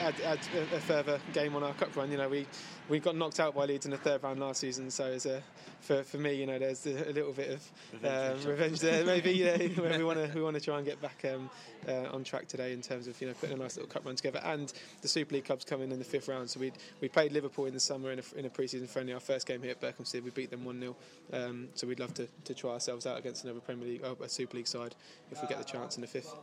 [0.00, 2.10] add, add a, a further game on our cup run.
[2.10, 2.46] You know we
[2.88, 5.42] we got knocked out by Leeds in the third round last season, so a
[5.80, 8.44] for, for me, you know, there's a, little bit of Revenge.
[8.44, 9.32] um, revenge there, maybe.
[9.32, 9.56] Yeah,
[9.96, 11.50] we want to we want to try and get back um,
[11.88, 14.16] uh, on track today in terms of you know putting a nice little cup run
[14.16, 14.40] together.
[14.44, 16.50] And the Super League clubs coming in the fifth round.
[16.50, 19.12] So we we played Liverpool in the summer in a, in a pre-season friendly.
[19.12, 20.96] Our first game here at Berkhamsted, we beat them one 0
[21.32, 24.28] um, So we'd love to, to try ourselves out against another Premier League, oh, a
[24.28, 24.94] Super League side,
[25.30, 26.34] if we get the chance in the fifth.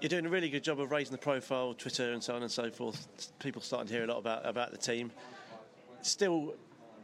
[0.00, 2.50] You're doing a really good job of raising the profile, Twitter and so on and
[2.50, 3.32] so forth.
[3.38, 5.12] People starting to hear a lot about about the team.
[6.00, 6.54] Still,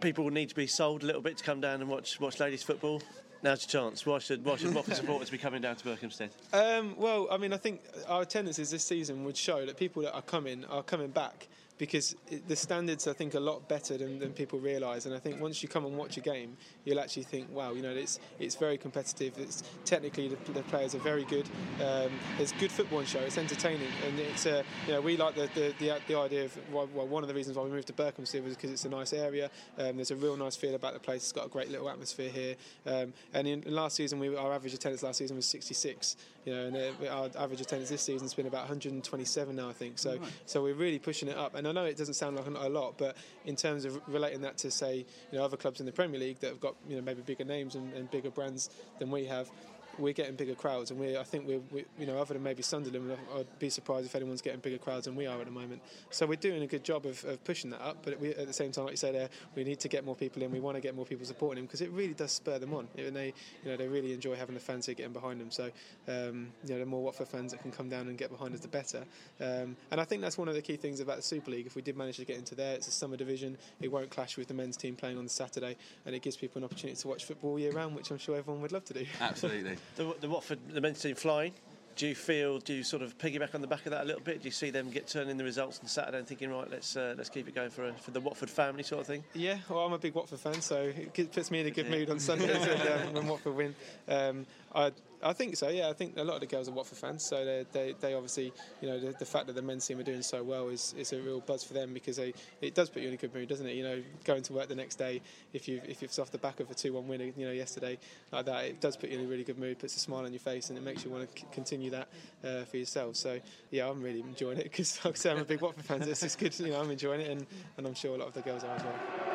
[0.00, 2.62] people need to be sold a little bit to come down and watch watch ladies
[2.62, 3.02] football.
[3.42, 4.06] Now's your chance.
[4.06, 6.30] Why should why should Watford supporters be coming down to Berkhamsted?
[6.52, 10.14] Um, well, I mean, I think our attendances this season would show that people that
[10.14, 12.16] are coming are coming back because
[12.48, 15.06] the standards I think are a lot better than, than people realise.
[15.06, 17.82] And I think once you come and watch a game, you'll actually think, wow, you
[17.82, 19.34] know, it's it's very competitive.
[19.38, 21.46] It's technically the, the players are very good.
[21.82, 23.20] Um, it's good football show.
[23.20, 26.72] It's entertaining, and it's uh, you know we like the the, the, the idea of
[26.72, 28.88] well, well, one of the reasons why we moved to Berkhamsted was because it's a
[28.88, 29.50] nice area.
[29.78, 31.22] Um, there's a real nice feel about the place.
[31.22, 32.56] It's got a great little atmosphere here.
[32.86, 36.16] Um, and in, last season, we our average attendance last season was 66.
[36.44, 39.98] You know, and uh, our average attendance this season's been about 127 now, I think.
[39.98, 40.32] So Right.
[40.46, 41.54] so we're really pushing it up.
[41.54, 44.58] And I know it doesn't sound like a lot, but in terms of relating that
[44.58, 47.02] to say, you know, other clubs in the Premier League that have got you know
[47.02, 49.50] maybe bigger names and, and bigger brands than we have.
[49.98, 52.62] We're getting bigger crowds, and we I think we're we, you know other than maybe
[52.62, 55.82] Sunderland, I'd be surprised if anyone's getting bigger crowds than we are at the moment.
[56.10, 58.52] So we're doing a good job of, of pushing that up, but we, at the
[58.52, 60.50] same time, like you say there, we need to get more people in.
[60.50, 62.88] We want to get more people supporting him because it really does spur them on,
[62.96, 63.32] and they
[63.64, 65.50] you know they really enjoy having the fans here getting behind them.
[65.50, 65.70] So
[66.08, 68.60] um, you know the more Watford fans that can come down and get behind us,
[68.60, 69.04] the better.
[69.40, 71.66] Um, and I think that's one of the key things about the Super League.
[71.66, 73.56] If we did manage to get into there, it's a summer division.
[73.80, 76.58] It won't clash with the men's team playing on the Saturday, and it gives people
[76.58, 79.06] an opportunity to watch football year round, which I'm sure everyone would love to do.
[79.20, 79.76] Absolutely.
[79.96, 81.52] The, the Watford, the men's team flying.
[81.96, 82.58] Do you feel?
[82.58, 84.42] Do you sort of piggyback on the back of that a little bit?
[84.42, 87.14] Do you see them get turning the results on Saturday and thinking, right, let's uh,
[87.16, 89.24] let's keep it going for a, for the Watford family sort of thing?
[89.32, 92.10] Yeah, well, I'm a big Watford fan, so it puts me in a good mood
[92.10, 93.74] on Sundays when, when Watford win.
[94.08, 94.44] Um,
[94.74, 95.68] I I think so.
[95.68, 98.14] Yeah, I think a lot of the girls are Watford fans, so they they, they
[98.14, 100.94] obviously you know the, the, fact that the men's team are doing so well is,
[100.98, 103.34] is a real buzz for them because they it does put you in a good
[103.34, 103.74] mood, doesn't it?
[103.74, 105.20] You know, going to work the next day
[105.52, 107.98] if you if it's off the back of a two-one win, you know, yesterday
[108.32, 110.32] like that, it does put you in a really good mood, puts a smile on
[110.32, 112.08] your face, and it makes you want to c- continue that
[112.44, 113.16] uh, for yourself.
[113.16, 116.02] So yeah, I'm really enjoying it because like I'm a big Watford fan.
[116.02, 116.58] So it's, it's good.
[116.58, 118.74] You know, I'm enjoying it, and, and I'm sure a lot of the girls are
[118.74, 119.25] as well.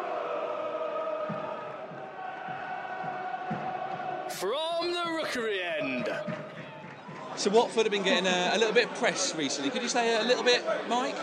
[7.41, 9.71] So Watford have been getting a, a, little bit of press recently.
[9.71, 11.15] Could you say a little bit, Mike?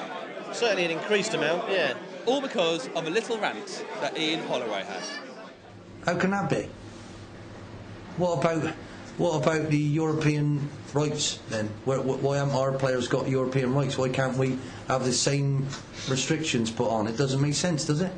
[0.52, 1.94] Certainly an increased amount, yeah.
[2.26, 5.00] All because of a little rant that Ian Holloway had.
[6.04, 6.68] How can that be?
[8.16, 8.74] What about
[9.16, 11.70] what about the European rights then?
[11.84, 13.96] Where, why haven't our players got European rights?
[13.96, 15.68] Why can't we have the same
[16.08, 17.06] restrictions put on?
[17.06, 18.12] It doesn't make sense, does it?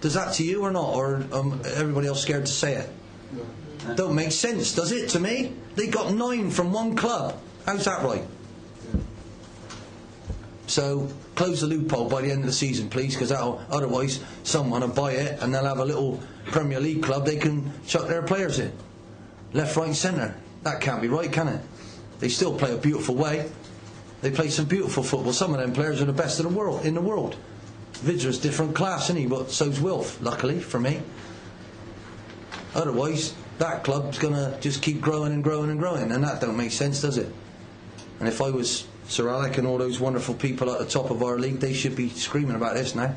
[0.00, 0.96] Does that to you or not?
[0.96, 2.90] Or um, everybody else scared to say it?
[3.94, 5.52] Don't make sense, does it, to me?
[5.74, 7.38] They got nine from one club.
[7.64, 8.24] How's that right?
[10.66, 14.88] So close the loophole by the end of the season, please, because otherwise someone will
[14.88, 18.58] buy it and they'll have a little Premier League club they can chuck their players
[18.58, 18.72] in.
[19.52, 20.34] Left, right, centre.
[20.64, 21.60] That can't be right, can it?
[22.18, 23.48] They still play a beautiful way.
[24.22, 25.32] They play some beautiful football.
[25.32, 26.84] Some of them players are the best in the world.
[26.84, 27.36] In the world,
[27.94, 29.26] Vydra's different class, isn't he?
[29.26, 31.00] But so's Wilf, luckily for me.
[32.74, 36.56] Otherwise, that club's going to just keep growing and growing and growing, and that don't
[36.56, 37.32] make sense, does it?
[38.18, 41.22] And if I was Sir Alec and all those wonderful people at the top of
[41.22, 43.14] our league, they should be screaming about this now.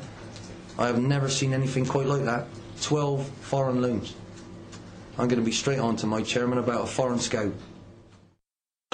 [0.78, 2.46] I have never seen anything quite like that.
[2.82, 4.14] 12 foreign loans.
[5.18, 7.52] I'm going to be straight on to my chairman about a foreign scout.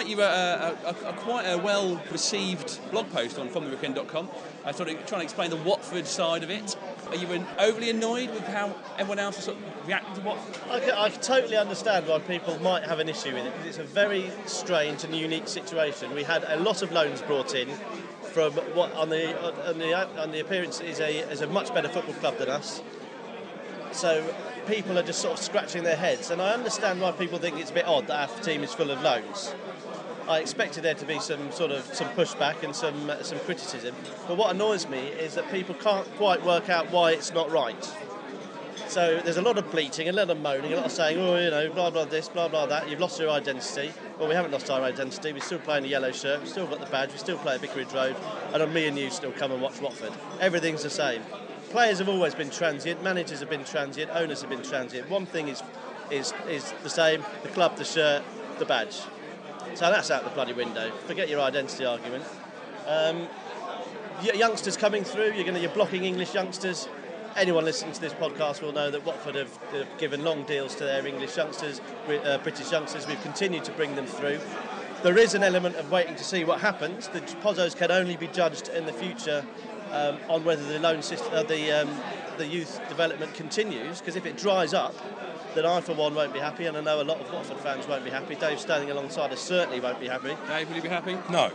[0.04, 4.28] You wrote uh, a, a, a, quite a well received blog post on FromTheRookeryEnd.com,
[4.64, 6.76] I of trying to explain the Watford side of it.
[7.08, 10.38] Are you overly annoyed with how everyone else is sort of reacting to what?
[10.68, 13.84] I I totally understand why people might have an issue with it because it's a
[13.84, 16.14] very strange and unique situation.
[16.14, 17.68] We had a lot of loans brought in
[18.32, 19.38] from what on the
[19.68, 22.82] on the on the appearance is a is a much better football club than us.
[23.92, 24.22] So
[24.66, 27.70] people are just sort of scratching their heads, and I understand why people think it's
[27.70, 29.54] a bit odd that our team is full of loans.
[30.28, 33.94] I expected there to be some sort of some pushback and some uh, some criticism.
[34.26, 37.96] But what annoys me is that people can't quite work out why it's not right.
[38.88, 41.36] So there's a lot of bleating, a lot of moaning, a lot of saying, oh,
[41.36, 42.88] you know, blah blah this, blah blah that.
[42.88, 43.92] You've lost your identity.
[44.18, 45.32] Well, we haven't lost our identity.
[45.32, 46.40] We're still playing the yellow shirt.
[46.40, 47.12] We've still got the badge.
[47.12, 48.16] We still play at Vicarage Road,
[48.52, 50.12] and me and you still come and watch Watford.
[50.40, 51.22] Everything's the same.
[51.70, 53.02] Players have always been transient.
[53.02, 54.10] Managers have been transient.
[54.12, 55.10] Owners have been transient.
[55.10, 55.62] One thing is
[56.10, 58.22] is is the same: the club, the shirt,
[58.58, 59.02] the badge.
[59.76, 60.90] So that's out the bloody window.
[61.06, 62.24] Forget your identity argument.
[62.86, 63.28] Um,
[64.22, 66.88] youngsters coming through, you're to you're blocking English youngsters.
[67.36, 70.84] Anyone listening to this podcast will know that Watford have, have given long deals to
[70.84, 73.06] their English youngsters, uh, British youngsters.
[73.06, 74.40] We've continued to bring them through.
[75.02, 77.08] There is an element of waiting to see what happens.
[77.08, 79.44] The Pozzos can only be judged in the future
[79.92, 82.00] um, on whether the loan system, uh, the um,
[82.38, 84.00] the youth development continues.
[84.00, 84.94] Because if it dries up,
[85.56, 87.88] then I, for one, won't be happy, and I know a lot of Watford fans
[87.88, 88.34] won't be happy.
[88.34, 90.36] Dave standing alongside us certainly won't be happy.
[90.46, 91.16] Dave, will you be happy?
[91.30, 91.50] No.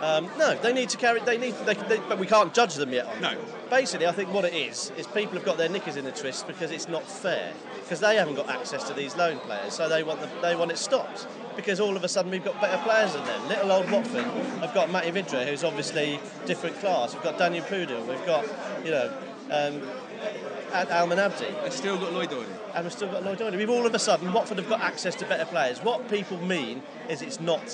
[0.00, 1.20] Um, no, they need to carry.
[1.20, 3.20] They need, they, they, but we can't judge them yet.
[3.20, 3.36] No.
[3.70, 6.48] Basically, I think what it is is people have got their knickers in a twist
[6.48, 10.02] because it's not fair because they haven't got access to these loan players, so they
[10.02, 13.12] want the, they want it stopped because all of a sudden we've got better players
[13.12, 13.48] than them.
[13.48, 14.24] Little old Watford,
[14.60, 17.14] I've got Matty Vydra, who's obviously different class.
[17.14, 18.04] We've got Daniel Pudil.
[18.06, 18.44] We've got
[18.84, 19.16] you know.
[19.50, 19.82] Um,
[20.72, 21.46] at Almen Abdi.
[21.62, 22.46] They've still got Lloyd Doyley.
[22.74, 23.56] And we've still got Lloyd Doyley.
[23.56, 25.80] We've all of a sudden, Watford have got access to better players.
[25.80, 27.68] What people mean is it's not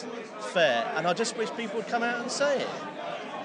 [0.53, 2.69] fair, and I just wish people would come out and say it.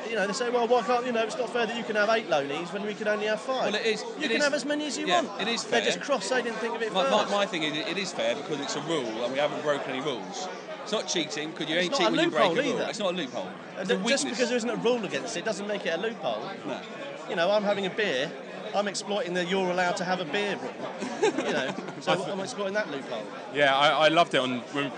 [0.10, 1.96] You know, they say, well, why can't, you know, it's not fair that you can
[1.96, 3.72] have eight loanies when we can only have five.
[3.72, 4.02] Well, it is.
[4.02, 5.42] You it can is, have as many as you yeah, want.
[5.42, 5.82] It is fair.
[5.82, 7.32] They're just cross, they didn't think of it my, first.
[7.32, 9.92] my, my thing is, it is fair because it's a rule and we haven't broken
[9.92, 10.48] any rules.
[10.84, 12.74] It's not cheating because you ain't cheating a when you break a loophole rule.
[12.74, 12.90] either.
[12.90, 13.50] It's not a loophole.
[13.80, 16.44] It's a just because there isn't a rule against it doesn't make it a loophole.
[16.68, 16.82] No.
[17.30, 18.30] You know, I'm having a beer
[18.76, 21.32] I'm exploiting the you're allowed to have a beer rule.
[21.46, 23.24] you know, so I'm exploiting that loophole.
[23.54, 24.92] Yeah, I, I loved it on when we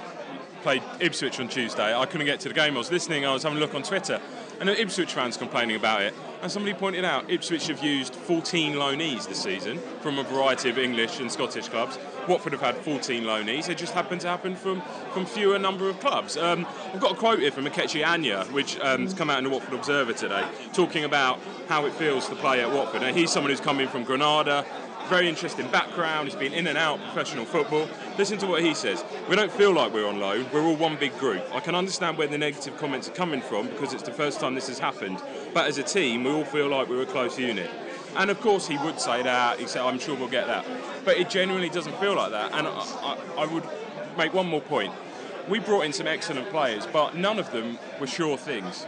[0.62, 1.96] played Ipswich on Tuesday.
[1.96, 2.76] I couldn't get to the game.
[2.76, 3.26] I was listening.
[3.26, 4.20] I was having a look on Twitter,
[4.60, 6.14] and the Ipswich fans complaining about it.
[6.42, 10.78] And somebody pointed out Ipswich have used 14 loanees this season from a variety of
[10.78, 11.98] English and Scottish clubs.
[12.28, 13.70] Watford have had 14 loanees.
[13.70, 14.82] It just happened to happen from,
[15.14, 16.38] from fewer number of clubs.
[16.38, 19.44] Um, I've got a quote here from Ikechi Anya, which um, has come out in
[19.44, 23.04] the Watford Observer today, talking about how it feels to play at Watford.
[23.04, 24.66] And he's someone who's coming from Granada,
[25.08, 26.28] very interesting background.
[26.28, 27.88] He's been in and out professional football.
[28.18, 29.04] Listen to what he says.
[29.30, 30.48] We don't feel like we're on loan.
[30.52, 31.44] We're all one big group.
[31.54, 34.56] I can understand where the negative comments are coming from because it's the first time
[34.56, 35.22] this has happened.
[35.54, 37.70] But as a team, we all feel like we're a close unit.
[38.16, 39.60] And of course, he would say that.
[39.60, 40.66] He said, "I'm sure we'll get that."
[41.04, 42.54] But it genuinely doesn't feel like that.
[42.54, 43.64] And I, I, I would
[44.18, 44.94] make one more point.
[45.50, 48.86] We brought in some excellent players, but none of them were sure things.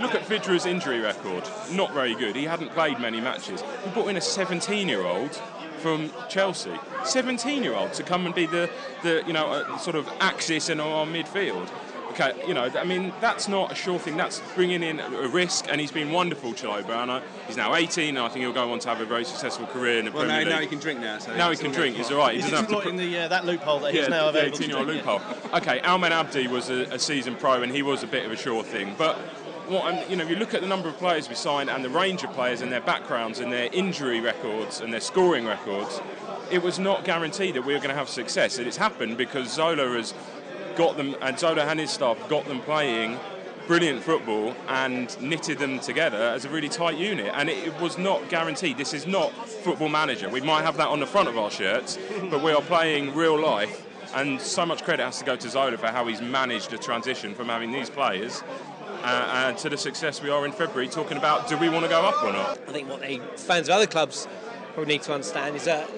[0.00, 1.42] Look at Vydra's injury record.
[1.72, 2.36] Not very good.
[2.36, 3.64] He hadn't played many matches.
[3.84, 5.34] We brought in a 17-year-old
[5.78, 6.72] from Chelsea.
[7.04, 8.70] 17 year old to come and be the,
[9.02, 11.68] the you know, uh, sort of axis in our midfield.
[12.10, 14.16] Okay, you know, I mean, that's not a sure thing.
[14.16, 16.82] That's bringing in a risk, and he's been wonderful, Chilo
[17.46, 19.98] He's now 18, and I think he'll go on to have a very successful career
[19.98, 20.54] in the well, Premier now, League.
[20.54, 21.18] now he can drink now.
[21.18, 21.96] So now he can drink.
[21.96, 22.34] He's all right.
[22.34, 22.76] He He's doesn't have to.
[22.76, 24.56] exploiting the, uh, that loophole that yeah, he's now available.
[24.56, 25.12] to 18 year old drink, yeah.
[25.12, 25.58] loophole.
[25.58, 28.36] Okay, Almen Abdi was a, a seasoned pro, and he was a bit of a
[28.36, 28.94] sure thing.
[28.96, 29.16] But
[29.68, 31.84] what I'm, you know, if you look at the number of players we signed and
[31.84, 36.00] the range of players and their backgrounds and their injury records and their scoring records,
[36.50, 38.58] it was not guaranteed that we were going to have success.
[38.58, 40.14] And it's happened because Zola has
[40.78, 43.18] got them, and Zola and his staff got them playing
[43.66, 47.30] brilliant football and knitted them together as a really tight unit.
[47.34, 48.78] And it, was not guaranteed.
[48.78, 50.30] This is not football manager.
[50.30, 51.98] We might have that on the front of our shirts,
[52.30, 53.84] but we are playing real life.
[54.14, 57.34] And so much credit has to go to Zola for how he's managed the transition
[57.34, 58.42] from having these players
[59.02, 61.90] uh, and to the success we are in February, talking about do we want to
[61.90, 62.58] go up or not?
[62.68, 64.26] I think what the fans of other clubs
[64.74, 65.90] probably need to understand is that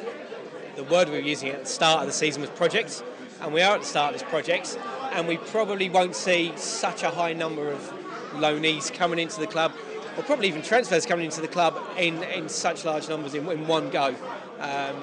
[0.77, 3.03] the word we were using at the start of the season was project,
[3.41, 4.79] and we are at the start of this project,
[5.13, 7.93] and we probably won't see such a high number of
[8.33, 9.73] loanees coming into the club,
[10.17, 13.67] or probably even transfers coming into the club in, in such large numbers in, in
[13.67, 14.15] one go.
[14.59, 14.97] Um,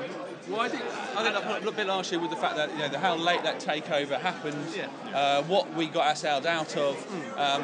[0.49, 0.83] Well, I think
[1.15, 3.15] I think that a bit last year with the fact that you know the, how
[3.15, 4.65] late that takeover happened,
[5.13, 6.95] uh, what we got ourselves out of.
[7.37, 7.63] Um,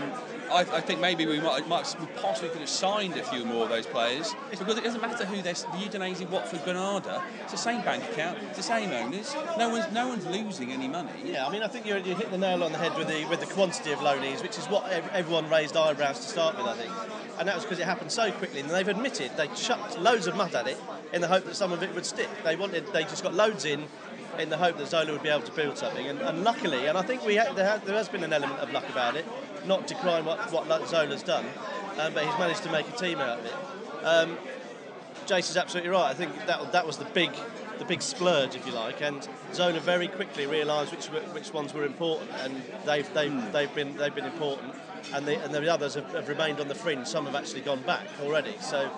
[0.54, 3.64] I, I think maybe we might, might we possibly could have signed a few more
[3.64, 7.24] of those players because it doesn't matter who they're the Udinese, Watford, Granada.
[7.42, 9.36] It's the same bank account, it's the same owners.
[9.58, 11.12] No one's no one's losing any money.
[11.24, 13.26] Yeah, I mean, I think you you hit the nail on the head with the
[13.26, 16.76] with the quantity of loanees, which is what everyone raised eyebrows to start with, I
[16.76, 16.92] think.
[17.40, 20.36] And that was because it happened so quickly, and they've admitted they chucked loads of
[20.36, 20.80] mud at it
[21.14, 22.30] in the hope that some of it would stick.
[22.44, 23.86] They wanted, they just got loads in
[24.40, 26.08] in the hope that Zola would be able to build something.
[26.08, 28.72] And, and luckily, and I think we ha- there, there has been an element of
[28.72, 29.26] luck about it,
[29.66, 31.46] not decrying what what Zola's done,
[32.00, 34.06] um, but he's managed to make a team out of it.
[34.06, 34.38] Um,
[35.26, 36.10] Jace is absolutely right.
[36.10, 37.32] I think that that was the big
[37.80, 41.86] the big splurge, if you like, and Zola very quickly realised which which ones were
[41.86, 44.74] important, and they've they've, they've been they've been important,
[45.14, 47.08] and the and the others have, have remained on the fringe.
[47.08, 48.56] Some have actually gone back already.
[48.60, 48.90] So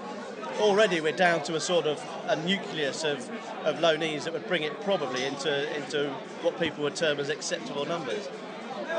[0.59, 3.29] already we're down to a sort of a nucleus of,
[3.65, 6.09] of loanees that would bring it probably into into
[6.41, 8.29] what people would term as acceptable numbers.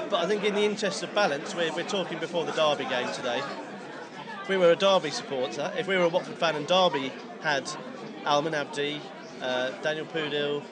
[0.09, 3.11] But I think in the interest of balance, we're, we're talking before the Derby game
[3.13, 3.43] today.
[4.43, 7.69] If we were a Derby supporter, if we were a Watford fan and Derby had
[8.25, 9.01] Almen Abdi,
[9.43, 10.63] uh, Daniel Pudil,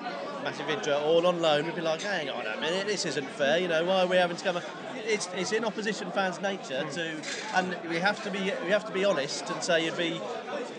[0.44, 3.58] Matthew Vydra all on loan, we'd be like, hang on a minute, this isn't fair.
[3.58, 4.60] You know, why are we having to come?
[5.06, 7.16] It's, it's in opposition fans' nature to,
[7.54, 10.20] and we have to be we have to be honest and say you'd be.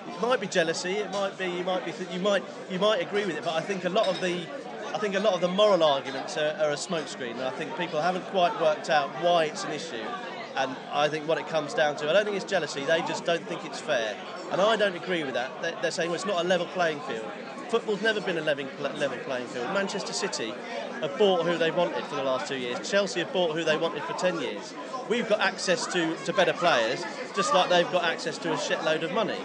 [0.08, 0.94] It might be jealousy.
[0.94, 1.48] It might be.
[1.48, 1.92] You might be.
[2.14, 2.44] You might.
[2.72, 3.44] You might agree with it.
[3.44, 4.46] But I think a lot of the.
[4.96, 8.00] I think a lot of the moral arguments are, are a smokescreen, I think people
[8.02, 10.06] haven't quite worked out why it's an issue.
[10.56, 12.86] And I think what it comes down to, I don't think it's jealousy.
[12.86, 14.16] They just don't think it's fair,
[14.54, 15.52] and I don't agree with that.
[15.62, 17.30] They're, they're saying well, it's not a level playing field.
[17.68, 19.66] Football's never been a level, level playing field.
[19.74, 20.54] Manchester City
[21.02, 22.90] have bought who they wanted for the last two years.
[22.90, 24.74] Chelsea have bought who they wanted for ten years.
[25.10, 27.04] We've got access to, to better players,
[27.36, 29.40] just like they've got access to a shitload of money.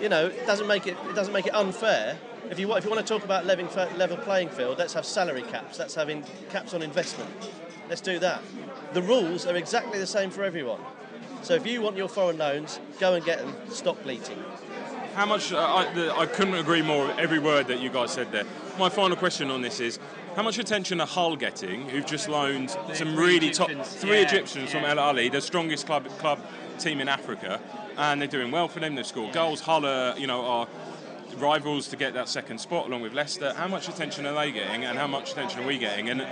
[0.00, 2.18] You know, it doesn't make it it doesn't make it unfair.
[2.52, 5.06] If you want, if you want to talk about level, level playing field, let's have
[5.06, 5.78] salary caps.
[5.78, 7.30] Let's have in, caps on investment.
[7.88, 8.42] Let's do that.
[8.92, 10.80] The rules are exactly the same for everyone.
[11.40, 13.56] So if you want your foreign loans, go and get them.
[13.70, 14.36] Stop bleating.
[15.14, 15.50] How much?
[15.50, 18.44] Uh, I, the, I couldn't agree more with every word that you guys said there.
[18.78, 19.98] My final question on this is:
[20.36, 24.26] How much attention are Hull getting, who've just loaned some three really top three yeah,
[24.26, 24.84] Egyptians from.
[24.84, 26.38] Al Ahly, the strongest club club
[26.78, 27.60] team in Africa,
[27.96, 28.94] and they're doing well for them.
[28.94, 29.62] They've scored goals.
[29.62, 30.68] Hull, are, you know, are
[31.34, 33.52] rivals to get that second spot along with Leicester.
[33.54, 36.10] How much attention are they getting, and how much attention are we getting?
[36.10, 36.26] And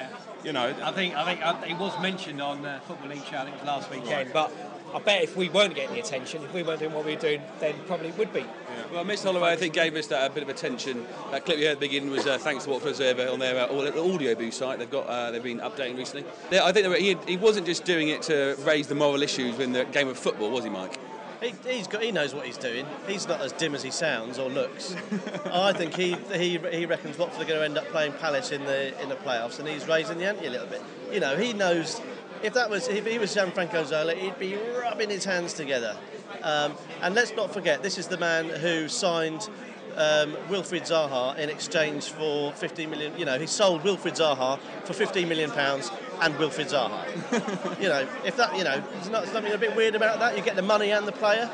[0.45, 3.39] you know, I think I think uh, it was mentioned on uh, Football League Show.
[3.39, 4.33] I think it was last weekend.
[4.33, 4.53] But
[4.95, 7.21] I bet if we weren't getting the attention, if we weren't doing what we were
[7.21, 8.45] doing, then probably it would be.
[8.93, 9.25] Well, Mr.
[9.25, 11.07] Holloway, I think, gave us that a bit of attention.
[11.31, 13.57] That clip you heard at the beginning was uh, thanks to Watford Observer on their
[13.57, 14.79] uh, audio booth site.
[14.79, 16.25] They've got uh, they've been updating recently.
[16.51, 19.59] They, I think were, he, he wasn't just doing it to raise the moral issues
[19.59, 20.99] in the game of football, was he, Mike?
[21.41, 22.87] He, he's got, he knows what he's doing.
[23.07, 24.95] He's not as dim as he sounds or looks.
[25.53, 28.65] I think he, he he reckons Watford are going to end up playing Palace in
[28.65, 30.83] the in the playoffs, and he's raising the ante a little bit.
[31.11, 32.01] You know, he knows
[32.43, 35.97] if that was if he was Gianfranco Zola, he'd be rubbing his hands together.
[36.43, 39.49] Um, and let's not forget, this is the man who signed
[39.97, 43.19] um, Wilfried Zaha in exchange for 15 million.
[43.19, 47.81] You know, he sold Wilfried Zaha for 15 million pounds and Wilfried Zaha.
[47.81, 50.37] you know, if that, you know, there's not something a bit weird about that.
[50.37, 51.51] You get the money and the player.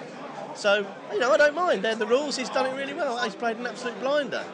[0.54, 1.82] So, you know, I don't mind.
[1.82, 2.36] They're the rules.
[2.36, 3.22] He's done it really well.
[3.22, 4.44] He's played an absolute blinder.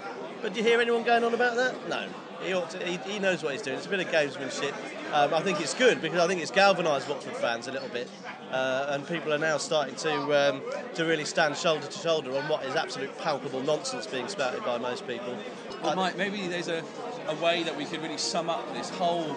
[0.42, 1.88] But do you hear anyone going on about that?
[1.88, 2.08] No.
[2.42, 3.76] He, ought to, he, he knows what he's doing.
[3.76, 4.74] It's a bit of gamesmanship.
[5.12, 8.08] Um, I think it's good because I think it's galvanised Watford fans a little bit,
[8.50, 10.62] uh, and people are now starting to um,
[10.94, 14.78] to really stand shoulder to shoulder on what is absolute palpable nonsense being spouted by
[14.78, 15.36] most people.
[15.84, 16.82] Well, Mike, maybe there's a,
[17.28, 19.36] a way that we could really sum up this whole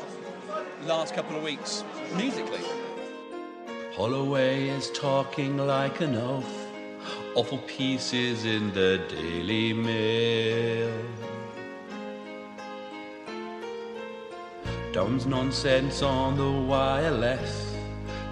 [0.83, 1.83] last couple of weeks
[2.15, 2.61] musically.
[3.95, 6.45] Holloway is talking like an oaf.
[7.35, 10.91] Awful pieces in the Daily Mail.
[14.91, 17.75] Dom's nonsense on the wireless.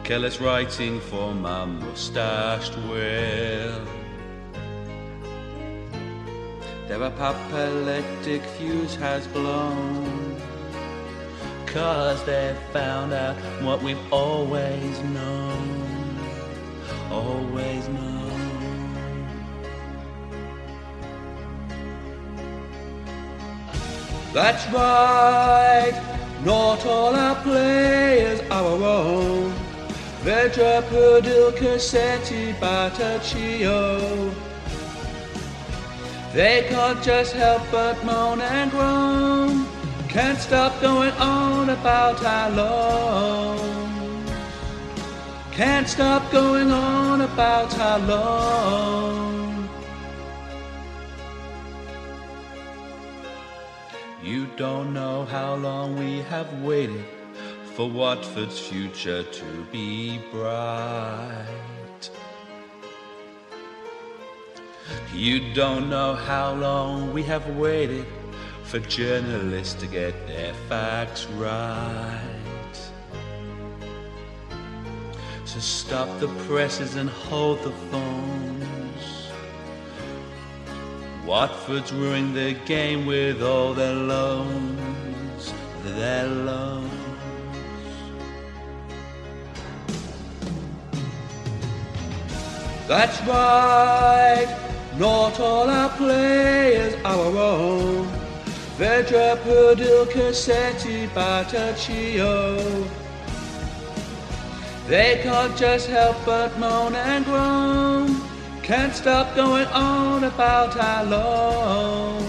[0.04, 3.86] Careless writing for my mustached whale.
[6.88, 10.23] Their apoplectic fuse has blown.
[11.74, 16.20] Cause they found out what we've always known.
[17.10, 18.14] Always known.
[24.34, 26.00] That's right.
[26.46, 29.52] Not all our players are our own.
[30.22, 34.32] Vydra, Pudil, Cassetti, Battocchio.
[36.34, 39.73] They can't just help but moan and groan.
[40.14, 44.30] Can't stop going on about our loans.
[45.52, 49.70] Can't stop going on about our loans.
[54.22, 57.06] You don't know how long we have waited
[57.74, 62.12] for Watford's future to be bright.
[65.12, 68.06] You don't know how long we have waited
[68.74, 72.80] for journalists to get their facts right.
[75.46, 79.30] So stop the presses and hold the phones.
[81.24, 86.90] Watford's ruining the game with all their loans, their loans.
[92.88, 94.48] That's right,
[94.98, 98.13] not all our players are our own.
[98.78, 102.88] Vydra, Pudil, Cassetti, Battocchio.
[104.88, 108.20] They can't just help but moan and groan.
[108.64, 112.24] Can't stop going on about our loans.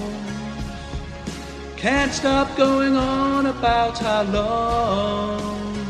[1.76, 5.88] Can't stop going on about our loans.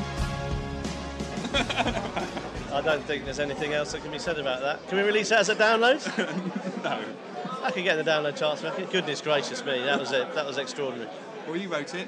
[2.72, 4.86] I don't think there's anything else that can be said about that.
[4.88, 6.00] Can we release that as a download?
[6.84, 7.00] no.
[7.64, 8.76] I could get the download charts back.
[8.90, 10.34] Goodness gracious me, that was it.
[10.34, 11.10] That was extraordinary.
[11.46, 12.06] Well, you wrote it,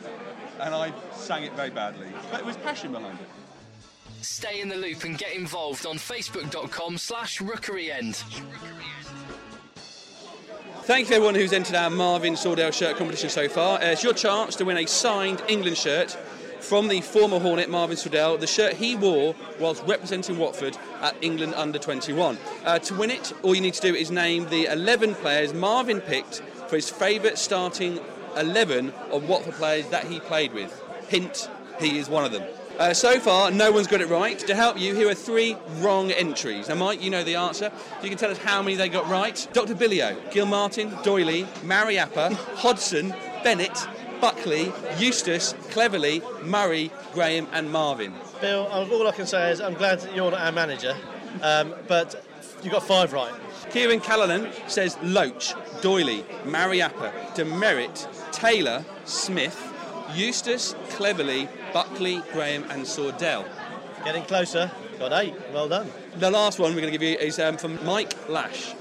[0.60, 2.08] and I sang it very badly.
[2.30, 3.26] But it was passion behind it.
[4.22, 8.22] Stay in the loop and get involved on facebook.com slash rookeryend.
[10.82, 13.78] Thank you everyone who's entered our Marvin Sordell shirt competition so far.
[13.80, 16.16] Uh, it's your chance to win a signed England shirt
[16.66, 21.54] from the former Hornet Marvin Sordell, the shirt he wore whilst representing Watford at England
[21.54, 22.36] under 21.
[22.64, 26.00] Uh, to win it, all you need to do is name the 11 players Marvin
[26.00, 28.00] picked for his favourite starting
[28.36, 30.82] 11 of Watford players that he played with.
[31.08, 31.48] Hint,
[31.78, 32.42] he is one of them.
[32.78, 34.38] Uh, so far, no one's got it right.
[34.40, 36.68] To help you, here are three wrong entries.
[36.68, 37.70] Now, Mike, you know the answer.
[38.02, 39.48] You can tell us how many they got right.
[39.52, 39.74] Dr.
[39.74, 43.86] Billio, Gilmartin, Doyley, Mariappa, Hodson, Bennett,
[44.20, 48.14] Buckley, Eustace, Cleverley, Murray, Graham, and Marvin.
[48.40, 50.96] Bill, all I can say is I'm glad that you're not our manager,
[51.42, 52.22] um, but
[52.62, 53.32] you got five right.
[53.70, 59.72] Kieran Callanan says Loach, Doyley, Mariappa, DeMerit, Taylor, Smith,
[60.14, 63.44] Eustace, Cleverly, Buckley, Graham, and Sordell.
[64.04, 64.70] Getting closer.
[64.98, 65.34] Got eight.
[65.52, 65.90] Well done.
[66.16, 68.74] The last one we're going to give you is um, from Mike Lash.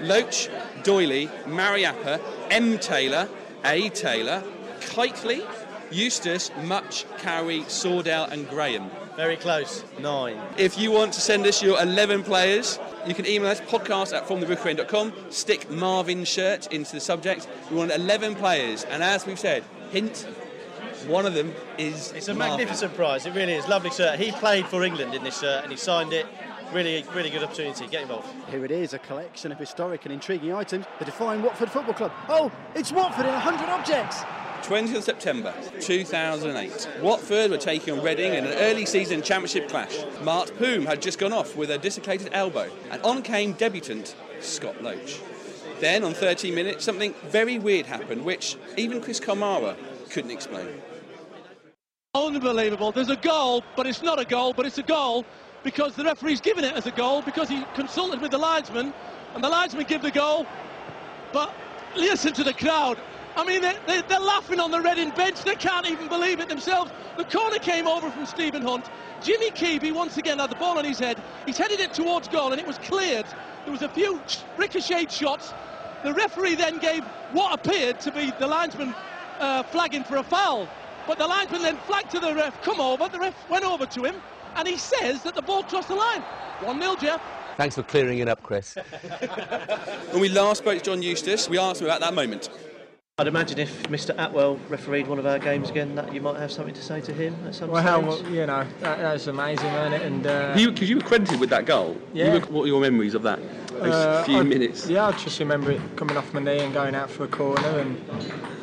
[0.00, 0.48] Loach,
[0.82, 2.20] Doyley, Mariappa,
[2.50, 2.78] M.
[2.78, 3.28] Taylor,
[3.64, 3.90] A.
[3.90, 4.42] Taylor,
[4.80, 5.42] Kightly,
[5.90, 8.90] Eustace, Mutch, Cowie, Sordell, and Graham.
[9.16, 9.84] Very close.
[10.00, 10.40] Nine.
[10.56, 14.26] If you want to send us your 11 players you can email us podcast at
[14.26, 15.12] fromtherookeryend.com.
[15.30, 17.48] Stick Marvin shirt into the subject.
[17.70, 20.26] We want 11 players, and as we've said, hint,
[21.06, 22.12] one of them is.
[22.12, 22.58] It's a Marvin.
[22.58, 23.24] magnificent prize.
[23.24, 23.66] It really is.
[23.68, 24.18] Lovely shirt.
[24.18, 26.26] He played for England in this shirt and he signed it.
[26.74, 27.86] Really, really good opportunity.
[27.86, 28.28] Get involved.
[28.48, 32.12] Here it is, a collection of historic and intriguing items that define Watford Football Club.
[32.28, 34.22] Oh, it's Watford in 100 objects.
[34.70, 36.88] 20th of September 2008.
[37.02, 39.98] Watford were taking on Reading in an early season championship clash.
[40.22, 44.80] Mart Poom had just gone off with a dislocated elbow, and on came debutant Scott
[44.80, 45.20] Loach.
[45.80, 49.74] Then, on 13 minutes, something very weird happened, which even Chris Kamara
[50.08, 50.68] couldn't explain.
[52.14, 52.92] Unbelievable.
[52.92, 55.24] There's a goal, but it's not a goal, but it's a goal
[55.64, 58.94] because the referee's given it as a goal because he consulted with the linesman
[59.34, 60.46] and the linesman give the goal.
[61.32, 61.52] But
[61.96, 62.98] listen to the crowd.
[63.40, 65.44] I mean, they, they, they're laughing on the Reading bench.
[65.44, 66.90] They can't even believe it themselves.
[67.16, 68.90] The corner came over from Stephen Hunt.
[69.22, 71.22] Jimmy Kebe once again had the ball on his head.
[71.46, 73.24] He's headed it towards goal and it was cleared.
[73.64, 74.20] There was a few
[74.58, 75.54] ricocheted shots.
[76.04, 78.94] The referee then gave what appeared to be the linesman
[79.38, 80.68] uh, flagging for a foul.
[81.06, 83.08] But the linesman then flagged to the ref, come over.
[83.08, 84.16] The ref went over to him
[84.56, 86.20] and he says that the ball crossed the line.
[86.60, 87.22] 1 0, Jeff.
[87.56, 88.76] Thanks for clearing it up, Chris.
[90.10, 92.50] When we last spoke to John Eustace, we asked him about that moment.
[93.20, 94.14] I'd imagine if Mr.
[94.16, 97.12] Atwell refereed one of our games again, that you might have something to say to
[97.12, 98.24] him at some Well, stage.
[98.24, 100.00] how, you know, that, was amazing, isn't it?
[100.00, 101.98] And uh, Because you, were credited with that goal.
[102.14, 102.32] Yeah.
[102.32, 103.38] You were, what are your memories of that?
[103.68, 104.88] Those uh, few I- minutes.
[104.88, 107.68] Yeah, I just remember it coming off my knee and going out for a corner,
[107.80, 108.02] and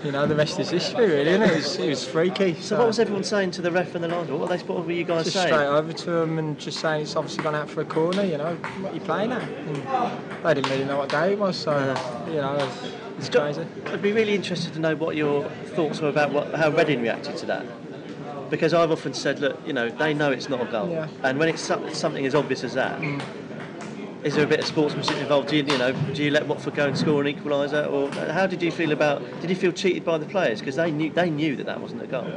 [0.04, 1.30] you know, the rest is history, really.
[1.30, 1.52] Isn't it?
[1.52, 2.56] It, was, it was freaky.
[2.56, 4.40] So what was everyone saying to the ref and the linesman?
[4.40, 4.64] What were they?
[4.64, 5.50] What were you guys just saying?
[5.50, 8.24] straight over to them and just saying it's obviously gone out for a corner.
[8.24, 9.44] You know, what are you playing at?
[9.44, 9.76] And
[10.44, 11.78] they didn't really know what day it was, so
[12.28, 12.58] you know,
[13.20, 13.66] crazy.
[13.86, 15.44] I'd be really interested to know what your
[15.76, 17.66] thoughts were about what, how Reading reacted to that.
[18.50, 21.08] Because I've often said, look, you know, they know it's not a goal, Yeah.
[21.24, 23.22] and when it's something as obvious as that, mm.
[24.28, 25.48] Is there a bit of sportsmanship involved?
[25.48, 28.46] Do you, you know, do you let Watford go and score an equaliser, or how
[28.46, 29.22] did you feel about?
[29.40, 32.04] Did you feel cheated by the players because they knew they knew that that wasn't
[32.04, 32.30] a goal?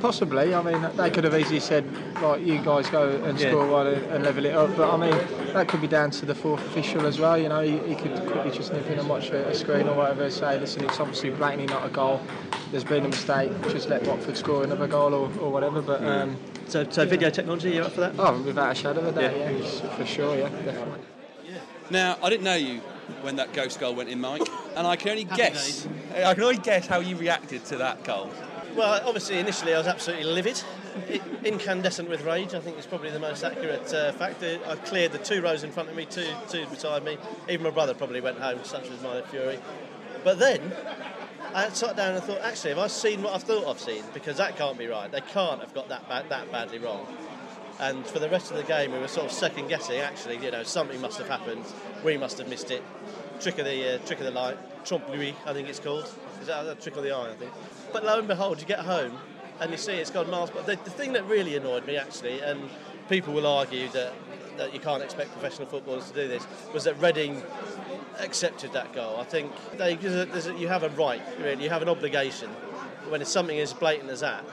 [0.00, 0.54] Possibly.
[0.54, 1.84] I mean, they could have easily said,
[2.22, 3.50] like, you guys go and Yeah.
[3.50, 4.76] score one and, level it up.
[4.76, 5.18] But I mean,
[5.54, 7.38] that could be down to the fourth official as well.
[7.38, 9.94] You know, he, he could quickly just nip in and watch a, a screen or
[9.94, 12.20] whatever, say, listen, it's obviously blatantly not a goal.
[12.70, 13.50] There's been a mistake.
[13.70, 15.80] Just let Watford score another goal or, or whatever.
[15.80, 16.36] But um,
[16.66, 18.14] so, so video technology, you up for that?
[18.18, 19.50] Oh, without a shadow of a doubt, Yeah.
[19.50, 21.00] yeah, for sure, yeah, definitely.
[21.90, 22.80] Now, I didn't know you
[23.22, 24.42] when that ghost goal went in, Mike,
[24.76, 25.88] and I can only Happy guess.
[26.14, 28.30] I can only guess how you reacted to that goal.
[28.76, 30.62] Well, obviously, initially I was absolutely livid,
[31.44, 32.54] incandescent with rage.
[32.54, 34.42] I think is probably the most accurate uh, fact.
[34.44, 37.18] Uh, I cleared the two rows in front of me, two, two beside me.
[37.48, 39.58] Even my brother probably went home, such was my fury.
[40.22, 40.72] But then
[41.52, 44.04] I sat down and thought, actually, have I seen what I thought I've seen?
[44.14, 45.10] Because that can't be right.
[45.10, 47.06] They can't have got that bad, that badly wrong.
[47.80, 50.00] And for the rest of the game, we were sort of second guessing.
[50.00, 51.64] Actually, you know, something must have happened.
[52.04, 52.82] We must have missed it.
[53.40, 56.04] Trick of the uh, trick of the light, trompe l'oeil, I think it's called.
[56.42, 57.30] Is that a trick of the eye?
[57.30, 57.50] I think.
[57.90, 59.16] But lo and behold, you get home
[59.60, 60.50] and you see it's gone miles.
[60.50, 62.68] But the, the thing that really annoyed me, actually, and
[63.08, 64.12] people will argue that
[64.58, 67.42] that you can't expect professional footballers to do this, was that Reading
[68.18, 69.16] accepted that goal.
[69.16, 71.88] I think they, there's a, there's a, you have a right, really, you have an
[71.88, 72.50] obligation
[73.08, 74.44] when it's something as blatant as that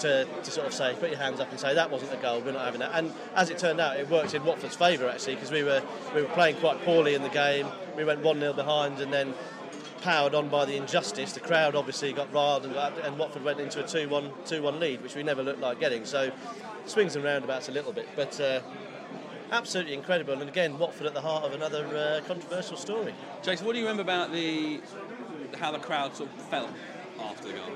[0.00, 2.40] to, to sort of say, put your hands up and say that wasn't a goal,
[2.40, 2.90] we're not having that.
[2.94, 5.82] And as it turned out, it worked in Watford's favour actually because we were
[6.14, 7.66] we were playing quite poorly in the game.
[7.96, 9.34] We went one 0 behind and then
[10.02, 11.32] powered on by the injustice.
[11.32, 15.02] The crowd obviously got riled and, got, and Watford went into a 2-1 2-1 lead,
[15.02, 16.04] which we never looked like getting.
[16.04, 16.30] So
[16.86, 18.40] swings and roundabouts a little bit, but.
[18.40, 18.60] Uh,
[19.50, 23.14] Absolutely incredible, and again, Watford at the heart of another uh, controversial story.
[23.42, 24.78] Jason, what do you remember about the
[25.58, 26.68] how the crowd sort of felt
[27.18, 27.72] after the goal?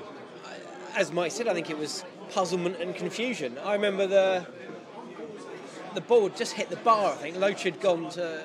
[0.95, 2.03] as Mike said, I think it was
[2.33, 3.57] puzzlement and confusion.
[3.63, 4.45] I remember the
[5.93, 7.13] the ball just hit the bar.
[7.13, 8.43] I think Loach had gone to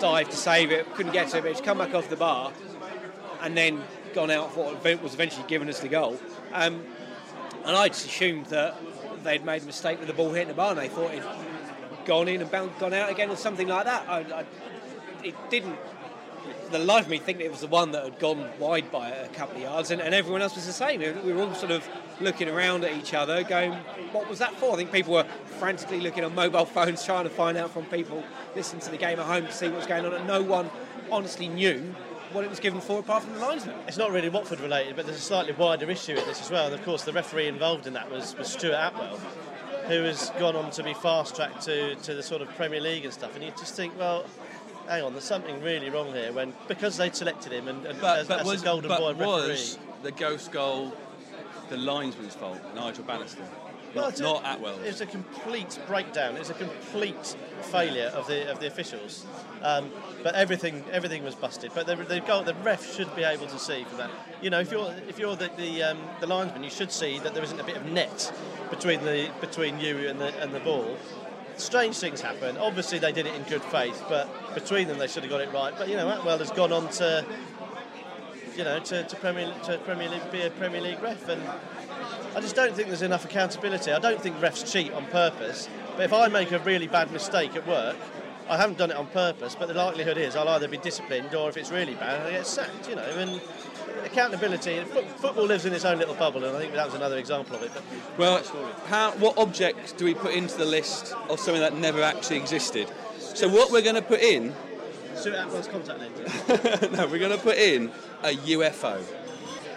[0.00, 2.52] dive to save it, couldn't get to it, but it's come back off the bar,
[3.42, 3.82] and then
[4.14, 6.18] gone out for what was eventually given us the goal.
[6.52, 6.82] Um,
[7.64, 8.76] and I just assumed that
[9.22, 11.24] they'd made a mistake with the ball hitting the bar, and they thought it'd
[12.06, 14.08] gone in and gone out again or something like that.
[14.08, 14.44] I, I,
[15.22, 15.78] it didn't
[16.70, 19.28] the life of me thinking it was the one that had gone wide by a
[19.28, 21.00] couple of yards, and, and everyone else was the same.
[21.00, 21.86] We were all sort of
[22.20, 23.72] looking around at each other, going,
[24.12, 25.26] "What was that for?" I think people were
[25.58, 28.22] frantically looking on mobile phones, trying to find out from people
[28.54, 30.70] listening to the game at home to see what was going on, and no one
[31.10, 31.94] honestly knew
[32.32, 33.76] what it was given for, apart from the linesman.
[33.88, 36.66] It's not really Watford related, but there's a slightly wider issue with this as well.
[36.66, 39.16] And of course, the referee involved in that was, was Stuart Atwell,
[39.88, 43.04] who has gone on to be fast tracked to, to the sort of Premier League
[43.04, 43.34] and stuff.
[43.34, 44.24] And you just think, well,
[44.90, 48.18] hang on, there's something really wrong here when because they'd selected him and, and But,
[48.20, 49.86] as, but as was, a golden but boy was referee.
[50.02, 50.92] the ghost goal
[51.68, 53.44] the linesman's fault, Nigel Bannister?
[53.94, 54.74] Well, not, it's a- not Atwell.
[54.80, 56.34] It was a complete breakdown.
[56.36, 59.26] It was a complete failure of the of the officials.
[59.62, 59.90] Um,
[60.22, 61.72] but everything everything was busted.
[61.74, 64.10] But the, the goal, the ref should be able to see from that.
[64.42, 67.34] You know, if you're if you're the the, um, the linesman, you should see that
[67.34, 68.32] there isn't a bit of net
[68.70, 70.96] between the between you and the and the ball.
[71.60, 72.56] Strange things happen.
[72.56, 75.52] Obviously, they did it in good faith, but between them, they should have got it
[75.52, 75.74] right.
[75.76, 77.24] But you know, Atwell has gone on to
[78.56, 81.42] you know to, to Premier to Premier League be a Premier League ref and.
[82.32, 83.90] I just don't think there's enough accountability.
[83.90, 85.68] I don't think refs cheat on purpose.
[85.96, 87.96] But if I make a really bad mistake at work,
[88.48, 91.48] I haven't done it on purpose, but the likelihood is I'll either be disciplined or
[91.48, 93.02] if it's really bad, I get sacked, you know.
[93.02, 93.40] And
[94.04, 94.82] accountability,
[95.16, 97.62] football lives in its own little bubble, and I think that was another example of
[97.62, 97.70] it.
[98.18, 98.42] Well,
[98.86, 102.90] how, what object do we put into the list of something that never actually existed?
[103.18, 104.54] So what we're going to put in,
[105.14, 106.92] Stuart Atwell's contact lens.
[106.92, 107.90] no, we're going to put in
[108.22, 109.02] a UFO.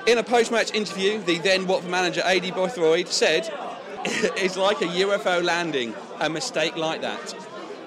[0.08, 3.50] In a post-match interview, the then Watford manager Aidy Boothroyd said,
[4.06, 7.36] "It's like a UFO landing, a mistake like that."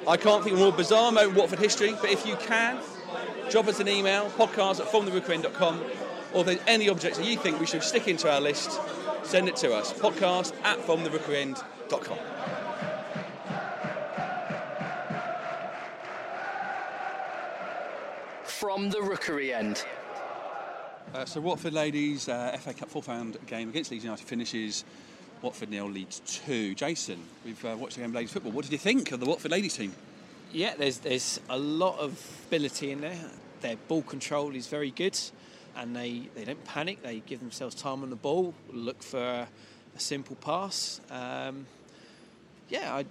[0.09, 2.79] I can't think of a more bizarre moment in Watford history, but if you can,
[3.51, 5.85] drop us an email, podcast at fromtherookeryend.com,
[6.37, 8.79] or if there's any objects that you think we should stick into our list,
[9.23, 12.19] send it to us, podcast at fromtherookeryend.com.
[18.45, 19.83] From the Rookery End.
[21.15, 24.85] Uh, so Watford ladies uh, FA Cup fourth round game against Leeds United finishes
[25.41, 26.75] Watford nil Leeds two.
[26.75, 28.53] Jason, we've uh, watched the game of ladies football.
[28.53, 29.95] What did you think of the Watford ladies team?
[30.53, 33.19] Yeah, there's there's a lot of ability in there.
[33.63, 35.19] Their ball control is very good,
[35.77, 37.03] and they, they don't panic.
[37.03, 39.49] They give themselves time on the ball, look for a,
[39.95, 41.01] a simple pass.
[41.11, 41.67] Um,
[42.69, 43.05] yeah, I,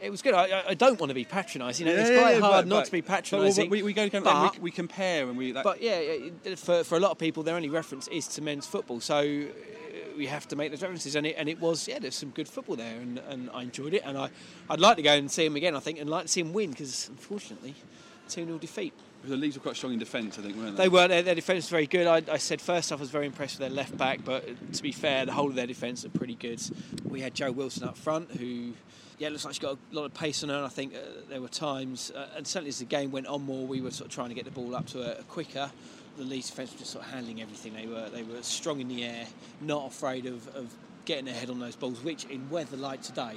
[0.00, 0.34] it was good.
[0.34, 1.86] I, I- don't want to be patronising.
[1.86, 3.68] You know, Yeah, it's quite yeah, hard but- not but- to be patronising.
[3.70, 5.52] we, we go and but- we, we compare and we.
[5.52, 8.42] That, but yeah, yeah, for, for a lot of people, their only reference is to
[8.42, 9.00] men's football.
[9.00, 11.16] So uh, we have to make those references.
[11.16, 13.94] And it, and it was, yeah, there's some good football there, and, and I enjoyed
[13.94, 14.02] it.
[14.04, 14.30] And I,
[14.70, 16.52] I'd like to go and see him again, I think, and like to see him
[16.52, 17.74] win because, unfortunately,
[18.28, 18.92] 2 0 defeat.
[19.24, 21.34] The Leeds were quite strong in defence, I think, weren't They They were, their, their
[21.34, 22.06] defence was very good.
[22.06, 24.44] I, I said first off, I was very impressed with their left back, but
[24.74, 26.60] to be fair, the whole of their defence are pretty good.
[27.04, 28.72] We had Joe Wilson up front, who,
[29.18, 30.98] yeah, looks like she's got a lot of pace on her, and I think uh,
[31.28, 34.08] there were times, uh, and certainly as the game went on more, we were sort
[34.08, 35.70] of trying to get the ball up to a, a quicker.
[36.18, 37.72] The Leeds defence were just sort of handling everything.
[37.74, 39.26] They were they were strong in the air,
[39.62, 43.36] not afraid of, of getting ahead on those balls, which in weather like today,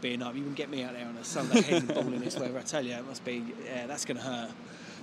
[0.00, 2.20] being up, you wouldn't get me out there on a Sunday heading the ball in
[2.20, 2.58] this weather.
[2.58, 4.50] I tell you, it must be, yeah, that's going to hurt.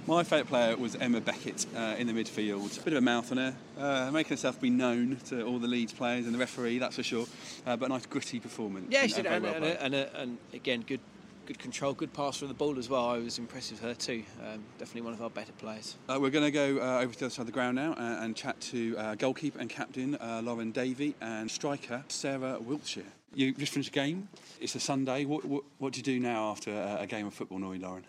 [0.08, 2.84] My favourite player was Emma Beckett uh, in the midfield.
[2.84, 5.94] Bit of a mouth on her, uh, making herself be known to all the Leeds
[5.94, 7.26] players and the referee, that's for sure.
[7.66, 8.86] Uh, but a nice gritty performance.
[8.92, 11.00] Yeah, she and, did, and, well and, and, and, again, good,
[11.48, 13.10] good control, good pass from the ball as well.
[13.10, 14.24] I was impressed with her too.
[14.46, 15.96] Um, definitely one of our better players.
[16.08, 17.94] Uh, we're going to go uh, over to the other side of the ground now
[17.94, 23.12] uh, and chat to uh, goalkeeper and captain uh, Lauren Davey and striker Sarah Wiltshire.
[23.34, 24.30] You just finished a game.
[24.62, 25.26] It's a Sunday.
[25.26, 28.06] What, what, what do you do now after a, a game of football, Lauren?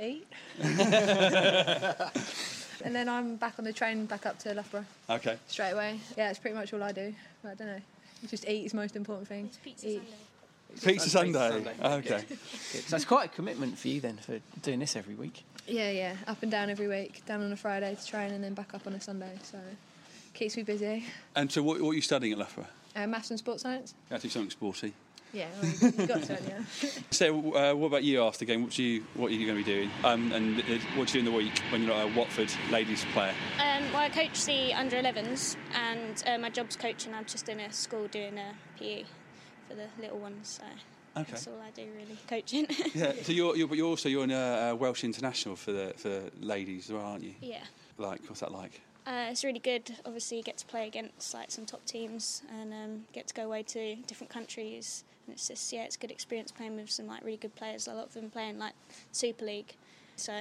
[0.00, 0.26] Eat.
[2.84, 5.36] and then I'm back on the train back up to Loughborough Okay.
[5.46, 6.00] straight away.
[6.16, 7.14] Yeah, that's pretty much all I do.
[7.42, 7.80] But I don't know.
[8.28, 9.50] Just eat is the most important thing.
[9.82, 10.02] Eat.
[10.82, 11.64] Pizza Sunday.
[11.82, 12.24] Okay.
[12.28, 12.38] Good.
[12.86, 15.44] So it's quite a commitment for you then for doing this every week.
[15.66, 16.16] Yeah, yeah.
[16.26, 17.24] Up and down every week.
[17.26, 19.38] Down on a Friday to train and then back up on a Sunday.
[19.42, 19.58] So
[20.34, 21.04] keeps me busy.
[21.34, 22.66] And so, what, what are you studying at Loughborough?
[22.96, 23.94] Uh, maths and sports science.
[24.08, 24.94] You have to do something sporty.
[25.32, 26.62] Yeah, well, you've got to, yeah.
[27.10, 28.62] So, uh, what about you after the game?
[28.64, 29.90] What, do you, what are you going to be doing?
[30.04, 30.64] Um, and uh,
[30.96, 33.34] what do you do in the week when you're not a Watford ladies player?
[33.60, 37.14] Um, well, I coach the under 11s, and uh, my job's coaching.
[37.14, 39.04] I'm just in a school doing a PE
[39.68, 40.64] for the little ones, so
[41.20, 41.32] Okay.
[41.32, 42.66] that's all I do really, coaching.
[42.94, 43.12] Yeah.
[43.22, 46.22] So you're, you're but you're also you're in a, uh Welsh international for the for
[46.40, 47.34] ladies, as well, aren't you?
[47.40, 47.62] yeah.
[47.98, 48.80] Like, what's that like?
[49.06, 49.92] Uh, it's really good.
[50.06, 53.44] Obviously, you get to play against like some top teams and um, get to go
[53.44, 55.02] away to different countries.
[55.30, 57.86] And it's just yeah, it's a good experience playing with some like really good players.
[57.86, 58.72] A lot of them playing like
[59.12, 59.76] Super League,
[60.16, 60.36] so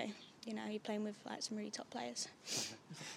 [0.48, 2.28] you know you're playing with like some really top players.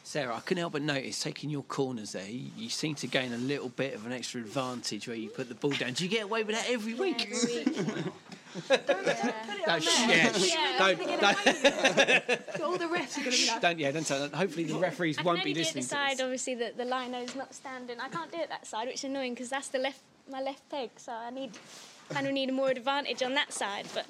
[0.04, 3.32] Sarah, I couldn't help but notice taking your corners there, you, you seem to gain
[3.32, 5.94] a little bit of an extra advantage where you put the ball down.
[5.94, 7.32] Do you get away with that every week?
[8.68, 13.60] No, sh- yeah, sh- don't, don't, All the refs are going to be like.
[13.62, 14.30] don't, yeah, don't tell them.
[14.32, 16.20] Hopefully the referees I won't can be only do it the side, this.
[16.20, 17.98] obviously, that the lino's not standing.
[17.98, 20.00] I can't do it that side, which is annoying because that's the left,
[20.30, 20.90] my left peg.
[20.96, 21.50] So I need,
[22.10, 23.86] kind of need a more advantage on that side.
[23.94, 24.06] But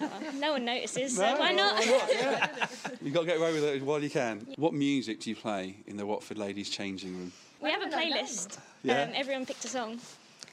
[0.00, 1.84] oh no one notices, so why not?
[3.02, 4.46] You've got to get away with it while you can.
[4.56, 7.32] What music do you play in the Watford ladies' changing room?
[7.60, 8.58] we have a playlist.
[8.84, 9.02] Yeah.
[9.02, 9.98] Um, everyone picked a song,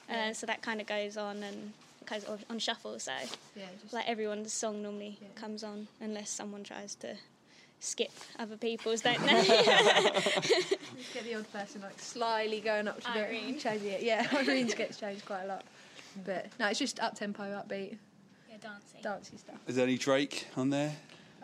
[0.09, 1.71] uh, so that kind of goes on and
[2.07, 2.97] goes on- on shuffle.
[2.99, 3.11] So
[3.55, 7.15] Yeah, just- like everyone's song normally comes on unless someone tries to
[7.79, 9.43] skip other people's, don't they?
[9.45, 13.59] Just get the odd person like slyly going up to the Irene.
[13.59, 14.03] changing it.
[14.03, 15.63] Yeah, Irene's gets changed quite a lot.
[16.25, 17.97] But no, it's just up tempo, upbeat,
[18.49, 19.01] yeah, dancing.
[19.03, 19.57] danccy stuff.
[19.67, 20.95] Is there any Drake on there?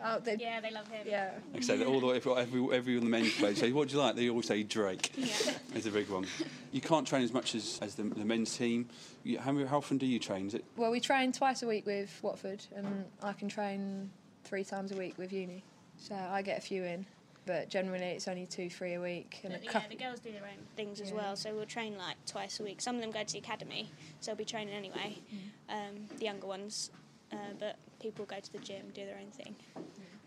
[0.04, 1.06] Oh, they, Yeah, they love him.
[1.06, 1.30] Yeah.
[1.52, 3.88] Like I say, all the way, every, every, every on the men's page say, what
[3.88, 4.16] do you like?
[4.16, 5.12] They always say Drake.
[5.16, 5.52] Yeah.
[5.74, 6.26] It's a big one.
[6.72, 8.88] You can't train as much as, as the, the men's team.
[9.22, 10.48] You, how, how often do you train?
[10.48, 14.10] Is it Well, we train twice a week with Watford, and I can train
[14.44, 15.62] three times a week with uni.
[16.02, 17.06] So I get a few in,
[17.46, 20.32] but generally it's only two, three a week, and a But, yeah, the girls do
[20.32, 22.80] their own things as well, so we'll train like twice a week.
[22.80, 23.88] Some of them go to the academy,
[24.20, 25.38] so they'll be training anyway, Mm.
[25.68, 26.90] um, the younger ones.
[27.30, 29.54] Uh, but people go to the gym, do their own thing.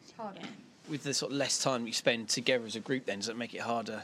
[0.02, 0.38] It's hard.
[0.40, 0.48] Yeah.
[0.90, 3.36] With the sort of less time you spend together as a group, then does it
[3.36, 4.04] make it harder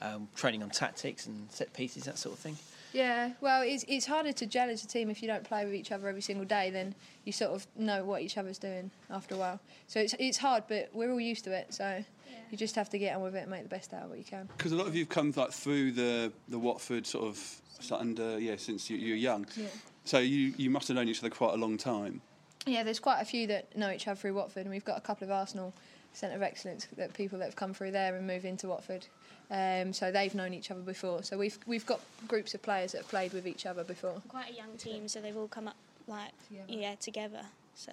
[0.00, 2.58] um, training on tactics and set pieces, that sort of thing?
[2.92, 5.74] Yeah, well, it's, it's harder to gel as a team if you don't play with
[5.74, 6.70] each other every single day.
[6.70, 9.60] Then you sort of know what each other's doing after a while.
[9.86, 11.72] So it's it's hard, but we're all used to it.
[11.72, 12.04] So
[12.50, 14.18] you just have to get on with it and make the best out of what
[14.18, 14.48] you can.
[14.56, 17.36] Because a lot of you have come like through the the Watford sort of
[17.80, 19.46] sort of under uh, yeah since you, you're young.
[19.56, 19.68] Yeah.
[20.04, 22.20] So you you must have known each other quite a long time.
[22.66, 25.00] Yeah, there's quite a few that know each other through Watford, and we've got a
[25.00, 25.74] couple of Arsenal
[26.12, 29.06] centre of excellence that people that have come through there and moved into Watford.
[29.52, 31.22] Um, so they've known each other before.
[31.22, 34.22] So we've we've got groups of players that have played with each other before.
[34.28, 35.76] Quite a young team, so they've all come up
[36.08, 36.32] like
[36.68, 37.42] yeah together.
[37.74, 37.92] So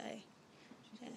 [1.01, 1.10] yeah.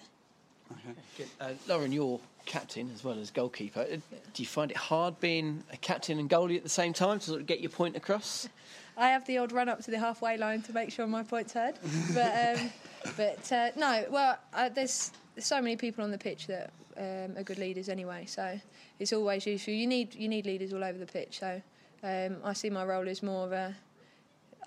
[1.17, 1.27] Good.
[1.39, 3.81] Uh, Lauren, you're captain as well as goalkeeper.
[3.81, 3.97] Uh,
[4.33, 7.25] Do you find it hard being a captain and goalie at the same time to
[7.25, 8.49] sort of get your point across?
[8.97, 11.53] I have the odd run up to the halfway line to make sure my point's
[11.53, 11.75] heard.
[12.13, 12.69] But um,
[13.17, 17.37] but uh, no, well, uh, there's, there's so many people on the pitch that um,
[17.37, 18.25] are good leaders anyway.
[18.25, 18.59] So
[18.99, 19.73] it's always useful.
[19.73, 21.39] You need you need leaders all over the pitch.
[21.39, 21.61] So
[22.03, 23.75] um, I see my role as more of a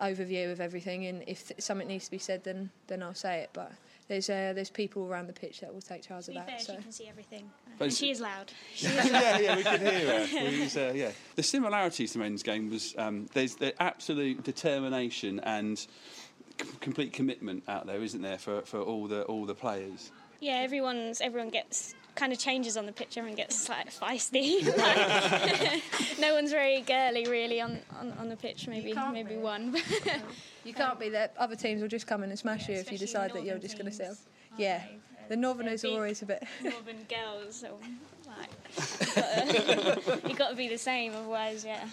[0.00, 3.38] overview of everything, and if th- something needs to be said, then then I'll say
[3.40, 3.50] it.
[3.52, 3.72] But
[4.08, 6.48] there's uh, there's people around the pitch that will take charge To of be that.
[6.50, 6.76] fair, so.
[6.76, 7.50] she can see everything,
[7.80, 8.52] and she is loud.
[8.74, 9.40] She yeah, is loud.
[9.42, 10.60] yeah, we could hear her.
[10.60, 11.10] Was, uh, yeah.
[11.36, 15.86] The similarities to men's game was um, there's the absolute determination and c-
[16.80, 20.10] complete commitment out there, isn't there, for, for all the all the players.
[20.40, 23.16] Yeah, everyone's everyone gets kind of changes on the pitch.
[23.16, 24.64] Everyone gets like feisty.
[24.76, 25.82] Like,
[26.18, 28.66] no one's very girly really on, on, on the pitch.
[28.68, 29.76] Maybe maybe one.
[30.64, 31.30] You can't be there.
[31.38, 33.78] Other teams will just come in and smash you if you decide that you're just
[33.78, 34.08] going to sit.
[34.08, 34.16] up.
[34.58, 34.82] Yeah,
[35.28, 36.42] the Northerners are always a bit.
[36.62, 37.78] Northern girls, so
[38.26, 38.50] like
[40.28, 41.86] you got to be the same, otherwise, yeah.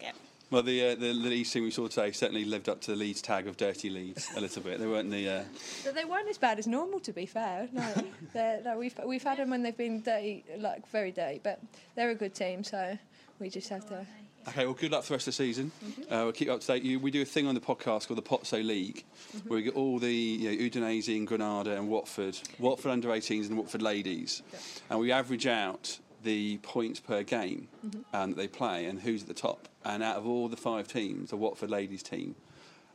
[0.00, 0.12] yeah.
[0.50, 2.96] Well, the, uh, the the Leeds team we saw today certainly lived up to the
[2.96, 4.78] Leeds tag of dirty Leeds a little bit.
[4.78, 5.28] They weren't the.
[5.28, 5.44] Uh,
[5.84, 7.68] But they weren't as bad as normal, to be fair.
[7.70, 7.84] No,
[8.64, 11.40] no we've we've had them when they've been dirty, like very dirty.
[11.42, 11.60] But
[11.96, 12.96] they're a good team, so
[13.38, 14.06] we just have to.
[14.48, 15.70] Okay, well, good luck for the rest of the season.
[16.04, 16.82] Uh, we'll keep you up to date.
[16.82, 19.04] You, we do a thing on the podcast called the Pozzo League,
[19.46, 23.48] where we get all the you know, Udinese and Granada and Watford, Watford under 18s
[23.48, 24.42] and Watford ladies,
[24.88, 28.04] and we average out the points per game Mhm.
[28.12, 29.68] um, that they play and who's at the top.
[29.84, 32.34] And out of all the five teams, the Watford ladies team,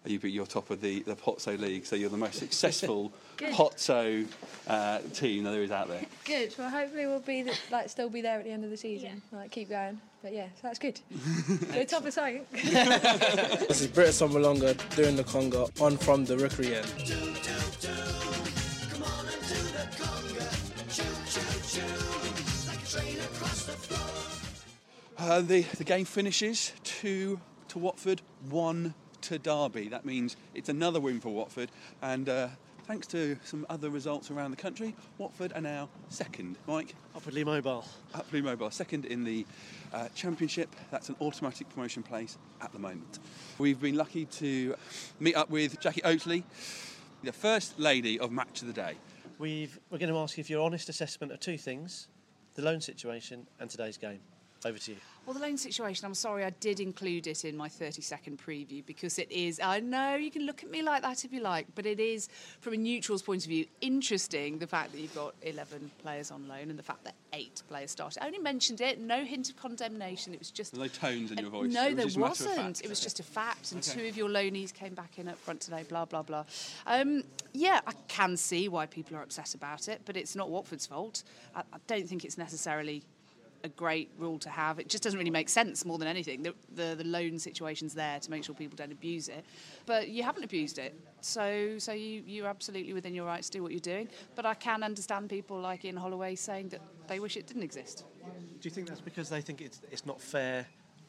[0.06, 3.54] you be you're top of the the Pozzo League, so you're the most successful Good.
[3.54, 4.28] Pozzo
[4.68, 6.02] uh, team that there is out there.
[6.26, 6.54] Good.
[6.58, 9.22] Well, hopefully we'll be the, like still be there at the end of the season.
[9.32, 10.02] Like keep going.
[10.22, 11.00] But yeah, so that's good.
[11.74, 12.46] We're top of something.
[12.54, 17.94] This is Britt Assombalonga doing the conga on from the Rookery end.
[25.18, 27.40] Uh, the, the game finishes two
[27.70, 29.88] to Watford, one to Derby.
[29.88, 31.72] That means it's another win for Watford,
[32.04, 32.50] and uh,
[32.86, 36.60] thanks to some other results around the country, Watford are now second.
[36.68, 36.94] Mike?
[37.16, 37.84] Upwardly mobile.
[38.14, 39.44] Upwardly mobile, second in the
[39.92, 40.70] uh, Championship.
[40.92, 43.18] That's an automatic promotion place at the moment.
[43.58, 44.76] We've been lucky to
[45.20, 46.44] meet up with Jackie Oatley,
[47.24, 48.98] the first lady of Match of the Day.
[49.40, 52.08] We've, we're going to ask you for your honest assessment of two things
[52.56, 54.20] the loan situation and today's game.
[54.66, 54.98] Over to you.
[55.26, 58.86] Well, the loan situation, I'm sorry, I did include it in my 30 second preview
[58.86, 61.66] because it is, I know you can look at me like that if you like,
[61.76, 62.28] but it is,
[62.60, 66.46] from a neutral's point of view, interesting the fact that you've got 11 players on
[66.50, 68.22] loan and the fact that eight players started.
[68.22, 70.76] I only mentioned it, no hint of condemnation, it was just.
[70.76, 71.72] No tones in your voice.
[71.72, 72.56] No, was there just a matter of wasn't.
[72.78, 72.82] fact.
[72.84, 74.02] It was just a fact, and Okay.
[74.02, 75.86] two of your loanees came back in up front today.
[75.88, 76.44] Blah blah blah.
[76.86, 80.86] Um, yeah, I can see why people are upset about it, but it's not Watford's
[80.86, 81.24] fault.
[81.56, 83.04] I, I don't think it's necessarily
[83.64, 84.80] a great rule to have.
[84.80, 86.44] It just doesn't really make sense more than anything.
[86.44, 89.46] The, the the loan situation's there to make sure people don't abuse it,
[89.86, 90.94] but you haven't abused it.
[91.22, 94.10] So so you you're absolutely within your rights to do what you're doing.
[94.36, 98.06] But I can understand people like Ian Holloway saying that they wish it didn't exist.
[98.60, 100.66] Do you think that's because they think it's, it's not fair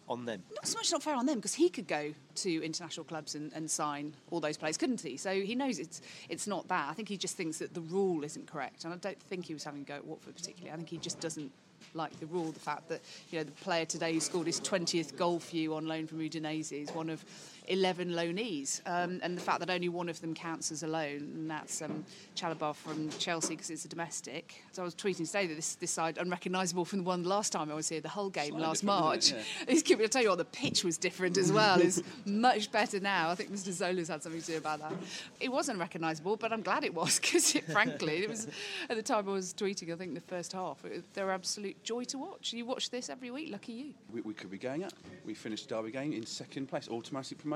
[0.08, 0.42] on them?
[0.54, 3.52] Not so much not fair on them because he could go to international clubs and,
[3.52, 5.16] and sign all those players, couldn't he?
[5.16, 6.88] So he knows it's it's not that.
[6.88, 9.54] I think he just thinks that the rule isn't correct, and I don't think he
[9.54, 10.72] was having a go at Watford particularly.
[10.72, 11.50] I think he just doesn't
[11.94, 12.52] like the rule.
[12.52, 15.74] The fact that you know the player today who scored his 20th goal for you
[15.74, 17.24] on loan from Udinese is one of
[17.66, 21.32] 11 loanees, um, and the fact that only one of them counts as a loan,
[21.34, 22.04] and that's um,
[22.36, 24.62] Chalobah from Chelsea because it's a domestic.
[24.72, 27.70] So I was tweeting today that this this side unrecognisable from the one last time
[27.70, 29.24] I was here, the whole game Slightly last March.
[29.26, 29.44] isn't it?
[29.68, 31.80] It's I tell you what, the pitch was different as well.
[31.80, 33.30] It's much better now.
[33.30, 33.72] I think Mr.
[33.72, 34.92] Zola's had something to do about that.
[35.40, 38.48] It wasn't recognisable, but I'm glad it was because, it, frankly, it was
[38.90, 39.92] at the time I was tweeting.
[39.92, 42.52] I think the first half, it, they were absolute joy to watch.
[42.52, 43.50] You watch this every week.
[43.50, 43.94] Lucky you.
[44.12, 44.92] We, we could be going up.
[45.24, 47.53] We finished Derby game in second place, automatic promotion.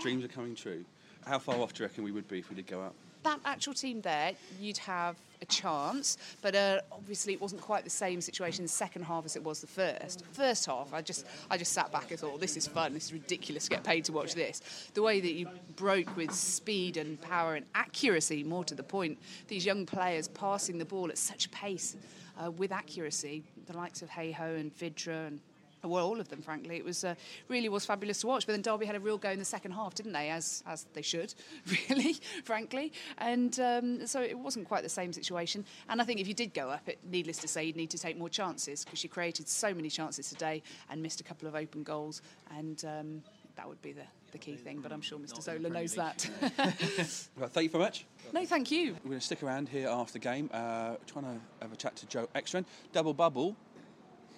[0.00, 0.84] Dreams are coming true.
[1.26, 2.94] How far off do you reckon we would be if we did go up?
[3.22, 7.90] that actual team there, you'd have a chance, but uh, obviously it wasn't quite the
[7.90, 10.24] same situation The second half as it was the first.
[10.32, 13.12] First half, I just I just sat back and thought, this is fun, this is
[13.12, 14.90] ridiculous to get paid to watch this.
[14.94, 19.18] The way that you broke with speed and power and accuracy, more to the point,
[19.48, 21.96] these young players passing the ball at such pace
[22.42, 25.40] uh, with accuracy, the likes of Hayho and Vydra and
[25.84, 26.76] well, all of them, frankly.
[26.76, 27.14] It was uh,
[27.48, 28.46] really was fabulous to watch.
[28.46, 30.30] But then Derby had a real go in the second half, didn't they?
[30.30, 31.34] As as they should,
[31.88, 32.92] really, frankly.
[33.18, 35.64] And um, so it wasn't quite the same situation.
[35.88, 37.98] And I think if you did go up, it needless to say, you'd need to
[37.98, 41.54] take more chances because you created so many chances today and missed a couple of
[41.54, 42.22] open goals.
[42.56, 43.22] And um,
[43.56, 44.02] that would be the,
[44.32, 44.80] the key thing.
[44.80, 45.42] But I'm sure Mr.
[45.42, 46.28] Zola knows that.
[47.36, 48.04] Right, thank you very much.
[48.32, 48.94] no, thank you.
[49.04, 51.96] We're going to stick around here after the game, uh, trying to have a chat
[51.96, 52.64] to Joe Ekstrand.
[52.92, 53.56] Double bubble.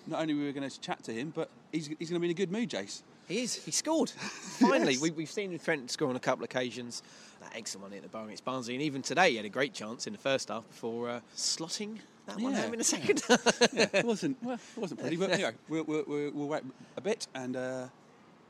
[0.06, 2.26] Not only were we going to chat to him, but he's, he's going to be
[2.26, 3.02] in a good mood, Jace.
[3.26, 3.54] He is.
[3.54, 4.10] He scored.
[4.10, 7.02] Finally, we, we've seen Trent score on a couple of occasions.
[7.40, 9.72] That excellent one at the bar against Barnsley, and even today he had a great
[9.72, 13.22] chance in the first half before uh, slotting that one home in the second.
[13.72, 16.62] yeah, it wasn't well, it wasn't pretty, but anyway, we'll, we'll, we'll, we'll wait
[16.96, 17.86] a bit and uh,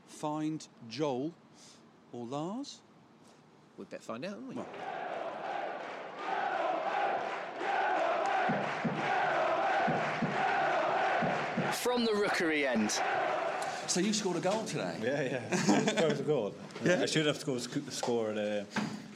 [0.07, 1.33] find Joel
[2.11, 2.81] or Lars.
[3.77, 4.55] We'd better find out, we?
[11.85, 12.99] From the rookery end.
[13.85, 14.95] So you scored a goal today?
[15.03, 15.55] Yeah, yeah.
[16.01, 16.55] First goal.
[16.83, 17.61] I should have scored,
[17.93, 18.63] scored uh,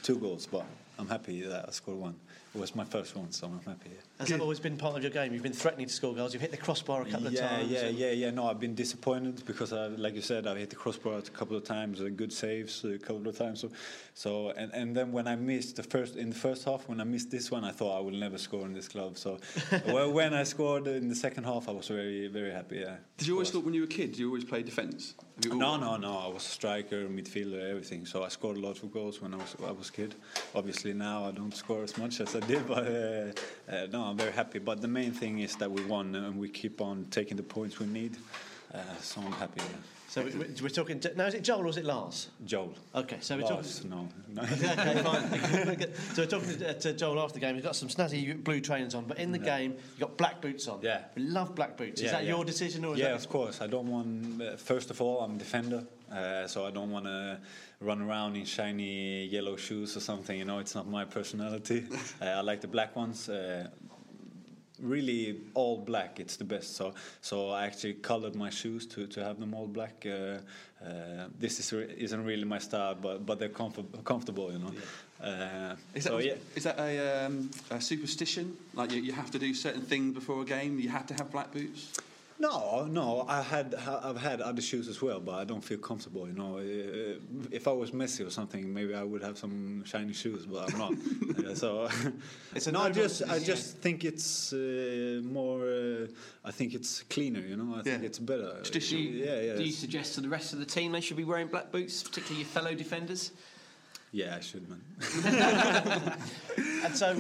[0.04, 0.66] two goals, but
[1.00, 2.16] I'm happy that I scored one.
[2.56, 3.92] It was my first one, so I'm happy.
[3.94, 4.02] Yeah.
[4.20, 5.34] Has that always been part of your game?
[5.34, 6.34] You've been threatening to score goals.
[6.34, 7.70] You've hit the crossbar a couple of times.
[7.70, 8.32] Yeah, and- yeah, yeah.
[8.32, 11.56] No, I've been disappointed because, I, like you said, I've hit the crossbar a couple
[11.56, 13.62] of times, uh, good saves a couple of times.
[13.62, 13.70] So,
[14.16, 17.04] so and, and then when I missed the first in the first half, when I
[17.04, 19.18] missed this one, I thought I will never score in this club.
[19.18, 19.38] So,
[19.88, 22.78] well, when I scored in the second half, I was very, very happy.
[22.78, 22.96] Yeah.
[23.18, 25.14] Did you always thought when you were a kid, did you always play defence?
[25.46, 26.18] No, no, no.
[26.18, 28.06] I was a striker, midfielder, everything.
[28.06, 30.16] So I scored a lot of goals when I was I was a kid.
[30.54, 33.32] Obviously now I don't score as much as I did, but uh,
[33.72, 34.60] uh, no, I'm very happy.
[34.60, 37.80] But the main thing is that we won and we keep on taking the points
[37.80, 38.18] we need.
[38.74, 39.62] Uh, so I'm happy.
[39.62, 39.78] Yeah.
[40.10, 41.00] So we- we're talking.
[41.16, 42.30] Now, is it Joel or is it Lars?
[42.44, 42.74] Joel.
[42.96, 43.90] Okay, so we're Lars, talking.
[43.92, 44.42] no, no.
[44.44, 45.94] okay, fine.
[46.14, 47.54] so we're talking to, to Joel after the game.
[47.54, 50.68] He's got some snazzy blue trainers on, but in the game you've got black boots
[50.68, 50.80] on.
[50.82, 51.04] Yeah.
[51.16, 52.02] We love black boots.
[52.02, 52.30] is that yeah.
[52.30, 53.16] your decision or is yeah, that?
[53.16, 53.62] of course.
[53.62, 54.42] I don't want.
[54.42, 57.40] Uh, first of all, I'm a defender, uh, so I don't want to
[57.80, 60.38] run around in shiny yellow shoes or something.
[60.38, 61.86] You know, it's not my personality.
[62.22, 63.30] uh, I like the black ones.
[63.30, 63.68] Uh,
[64.82, 66.20] really, all black.
[66.20, 66.76] It's the best.
[66.76, 70.06] So, so I actually colored my shoes to, to have them all black.
[70.06, 70.40] Uh,
[70.84, 74.52] uh, this is re- isn't really my style, but but they're comfort- comfortable.
[74.52, 74.74] You know.
[75.22, 76.34] Uh, Is so that, yeah.
[76.56, 78.56] is that a, um, a superstition?
[78.74, 80.80] Like you, you have to do certain things before a game?
[80.80, 81.92] You have to have black boots?
[82.42, 83.26] No, no.
[83.28, 86.26] I had I've had other shoes as well, but I don't feel comfortable.
[86.26, 86.58] You know,
[87.52, 90.80] if I was Messi or something, maybe I would have some shiny shoes, but I'm
[90.80, 90.94] not.
[91.46, 91.90] Uh, so
[92.56, 92.80] It's a no.
[92.82, 93.44] I just I yeah.
[93.46, 95.64] just think it's uh, more.
[95.68, 96.08] Uh,
[96.46, 97.42] I think it's cleaner.
[97.42, 98.08] You know, I think Yeah.
[98.08, 98.62] it's better.
[98.74, 99.56] You, yeah, yeah.
[99.56, 102.04] do you suggest to the rest of the team they should be wearing black boots,
[102.04, 103.32] particularly your fellow defenders?
[104.12, 104.82] Yeah, I should, man.
[106.84, 107.14] And so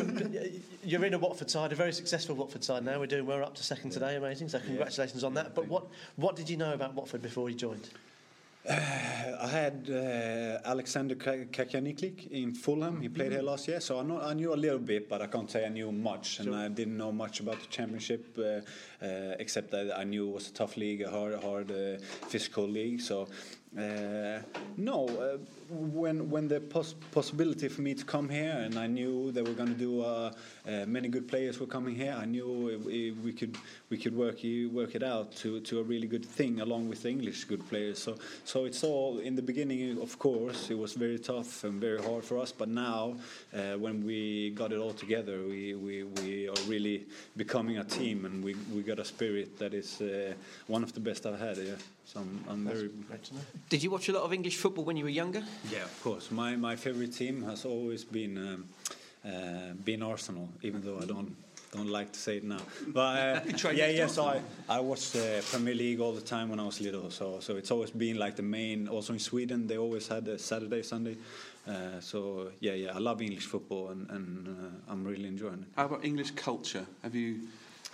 [0.83, 2.99] you're in a Watford side, a very successful Watford side now.
[2.99, 4.49] We're doing we're up to second today, amazing.
[4.49, 5.53] So congratulations on that.
[5.53, 7.89] But what what did you know about Watford before you joined?
[8.69, 13.01] I had uh, Alexander Kacaniklic in Fulham.
[13.01, 15.27] He played here last year, so I, know, I knew a little bit, but I
[15.27, 16.39] can't say I knew much.
[16.39, 18.61] And I didn't know much about the championship, uh, uh,
[19.01, 21.97] except that I knew it was a tough league, a hard, hard uh,
[22.27, 23.01] physical league.
[23.01, 23.27] So.
[23.77, 24.39] Uh,
[24.77, 25.07] no,
[25.69, 29.53] when when the pos- possibility for me to come here, and I knew they were
[29.53, 30.31] going to do uh,
[30.87, 32.17] many good players were coming here.
[32.19, 33.55] I knew uh, we we could
[33.91, 34.39] we could work
[34.71, 37.99] work it out to, to a really good thing along with the English good players.
[37.99, 40.01] So so it's all in the beginning.
[40.01, 42.51] Of course, it was very tough and very hard for us.
[42.51, 43.17] But now,
[43.53, 47.05] uh, when we got it all together, we, we, we are really
[47.37, 50.33] becoming a team, and we we got a spirit that is uh,
[50.67, 51.57] one of the best I've had.
[51.57, 51.73] Yeah,
[52.05, 53.41] so I'm, I'm That's very great to know.
[53.69, 55.43] Did you watch a lot of English football when you were younger?
[55.71, 56.31] Yeah, of course.
[56.31, 58.65] My my favorite team has always been um,
[59.31, 61.35] uh, been Arsenal, even though I don't
[61.71, 62.61] don't like to say it now.
[62.87, 64.07] But uh, yeah, next yeah.
[64.07, 64.41] So I,
[64.77, 67.11] I watched uh, Premier League all the time when I was little.
[67.11, 68.87] So so it's always been like the main.
[68.87, 71.15] Also in Sweden, they always had a Saturday, Sunday.
[71.67, 72.95] Uh, so yeah, yeah.
[72.95, 75.69] I love English football, and and uh, I'm really enjoying it.
[75.75, 76.85] How about English culture?
[77.03, 77.47] Have you?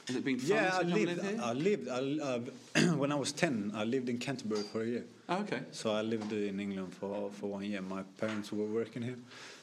[0.07, 1.17] Has it been fun Yeah, to I come lived.
[1.17, 1.39] live here?
[1.43, 1.87] I lived.
[1.89, 5.05] I, uh, when I was ten, I lived in Canterbury for a year.
[5.29, 5.61] Oh, okay.
[5.71, 7.81] So I lived in England for for one year.
[7.81, 9.17] My parents were working here.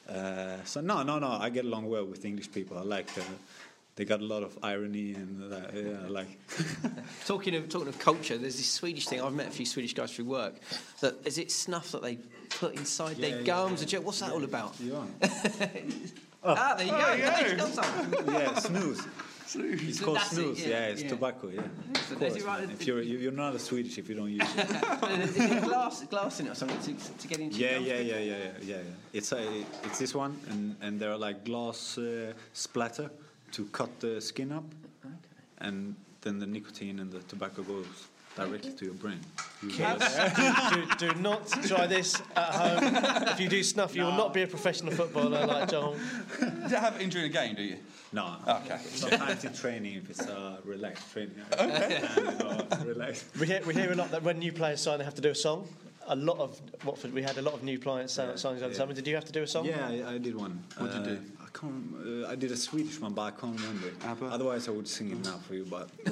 [0.09, 1.29] Uh, so no, no, no.
[1.31, 2.77] I get along well with English people.
[2.79, 3.09] I like.
[3.17, 3.23] Uh,
[3.95, 6.39] they got a lot of irony and uh, yeah, like.
[7.27, 9.21] Talking of talking of culture, there's this Swedish thing.
[9.21, 10.55] I've met a few Swedish guys through work.
[11.01, 12.17] That is it snuff that they
[12.59, 13.81] put inside Yeah, their yeah, gums.
[13.81, 13.85] yeah.
[13.85, 14.75] or jo- What's that all about?
[14.81, 15.15] You on?
[16.45, 16.99] Ah, there you go.
[16.99, 18.13] Nice, got some.
[18.35, 19.07] yeah, snus.
[19.57, 21.09] It's called That's it, yeah, yeah, it's yeah.
[21.09, 21.49] tobacco.
[21.49, 21.63] Yeah.
[22.09, 22.71] So Of course, right- man.
[22.71, 26.47] If you're you- you're not a Swedish if you don't use it glass, glass in
[26.47, 27.87] it or something to, to get into Yeah, gums?
[27.87, 28.83] yeah, yeah, yeah, yeah, yeah, yeah.
[29.13, 29.43] It's a,
[29.85, 33.11] it's this one, and and there are like glass uh, splatter
[33.53, 34.65] to cut the skin up,
[35.59, 37.87] and then the nicotine and the tobacco goes
[38.37, 39.21] directly to your brain.
[39.71, 40.17] Kids,
[40.99, 43.29] do, do not try this at home.
[43.29, 45.99] If you do snuff, you will not be a professional footballer like John.
[46.41, 47.77] You don't have it during a game, do you?
[48.13, 48.37] No.
[48.47, 48.79] Okay.
[48.85, 51.35] Sometimes in training, if it's uh, relaxed training.
[51.53, 52.03] Okay.
[52.17, 53.27] And, uh, relaxed.
[53.39, 55.31] We hear, we hear a lot that when new players sign, they have to do
[55.31, 55.69] a song.
[56.09, 58.75] A lot of Watford, we had a lot of new players sign signing all the
[58.75, 58.85] yeah.
[58.85, 58.95] time.
[58.95, 59.65] Did you have to do a song?
[59.65, 60.63] Yeah, I, I did one.
[60.77, 61.23] What did you do?
[61.53, 62.25] I can't.
[62.25, 63.89] Uh, I did a Swedish one, but I can't remember.
[63.89, 63.95] it.
[64.23, 65.65] Otherwise, I would sing it now for you.
[65.65, 65.91] But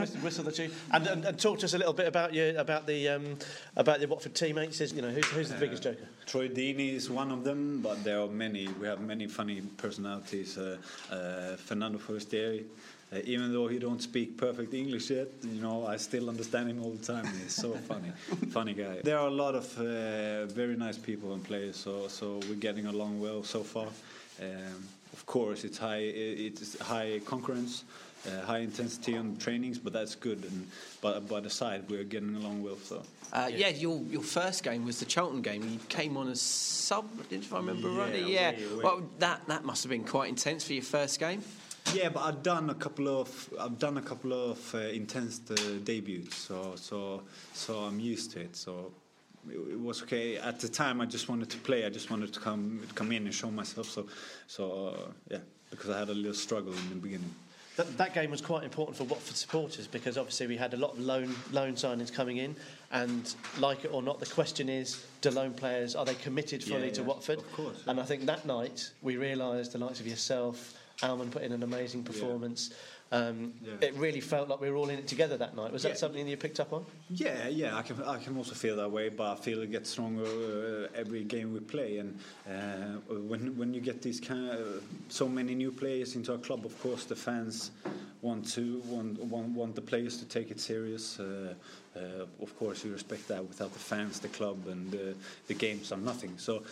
[0.00, 0.70] whistle, whistle the tune.
[0.92, 3.36] And, and, and talk to us a little bit about your about the um,
[3.76, 4.80] about your Watford teammates.
[4.80, 6.06] Is you know who's, who's the biggest joker?
[6.26, 8.68] Troy Deeney is one of them, but there are many.
[8.68, 10.56] We have many funny personalities.
[10.56, 10.76] Uh,
[11.10, 12.66] uh, Fernando Forestieri,
[13.12, 16.82] uh, even though he don't speak perfect English yet, you know, I still understand him
[16.82, 17.26] all the time.
[17.42, 18.12] He's so funny,
[18.50, 19.00] funny guy.
[19.02, 22.86] There are a lot of uh, very nice people and players, so so we're getting
[22.86, 23.88] along well so far.
[24.40, 26.02] Um, of course, it's high.
[26.46, 27.84] It's high concurrence.
[28.26, 30.44] Uh, high intensity on trainings, but that's good.
[30.44, 30.66] And
[31.00, 32.76] but by the side, we're getting along well.
[32.84, 33.02] So
[33.32, 33.68] Uh, yeah.
[33.70, 35.62] your your first game was the Charlton game.
[35.62, 38.32] You came on as sub, if I remember Yeah, rightly.
[38.34, 38.50] Yeah.
[38.50, 38.84] way, way.
[38.84, 41.42] Well, that that must have been quite intense for your first game.
[41.94, 45.54] Yeah, but I've done a couple of I've done a couple of uh, intense uh,
[45.84, 47.22] debuts, so so
[47.52, 48.56] so I'm used to it.
[48.56, 48.92] So
[49.48, 50.36] it, it was okay.
[50.36, 51.84] At the time, I just wanted to play.
[51.84, 53.88] I just wanted to come come in and show myself.
[53.90, 54.06] So
[54.46, 55.38] so uh, yeah,
[55.70, 57.34] because I had a little struggle in the beginning.
[57.76, 60.92] That, that game was quite important for Watford supporters because obviously we had a lot
[60.92, 62.54] of loan loan signings coming in,
[62.92, 66.88] and like it or not, the question is: Do loan players are they committed fully
[66.88, 67.38] Yeah, to Watford?
[67.38, 71.42] of course, And I think that night we realised the likes of yourself, Almen put
[71.42, 72.70] in an amazing performance.
[73.12, 73.88] Um, Yeah.
[73.88, 75.72] It really felt like we were all in it together that night.
[75.72, 75.94] Was that Yeah.
[75.96, 76.84] something you picked up on?
[77.08, 79.90] Yeah, yeah, I can I can also feel that way, but I feel it gets
[79.90, 81.98] stronger uh, every game we play.
[81.98, 86.38] And uh, when when you get these kind of, so many new players into a
[86.38, 87.72] club, of course the fans
[88.22, 91.18] want to want want, want the players to take it serious.
[91.18, 91.54] Uh,
[91.96, 93.42] uh, of course, you respect that.
[93.44, 95.14] Without the fans, the club and the
[95.48, 96.38] the games are nothing.
[96.38, 96.62] So,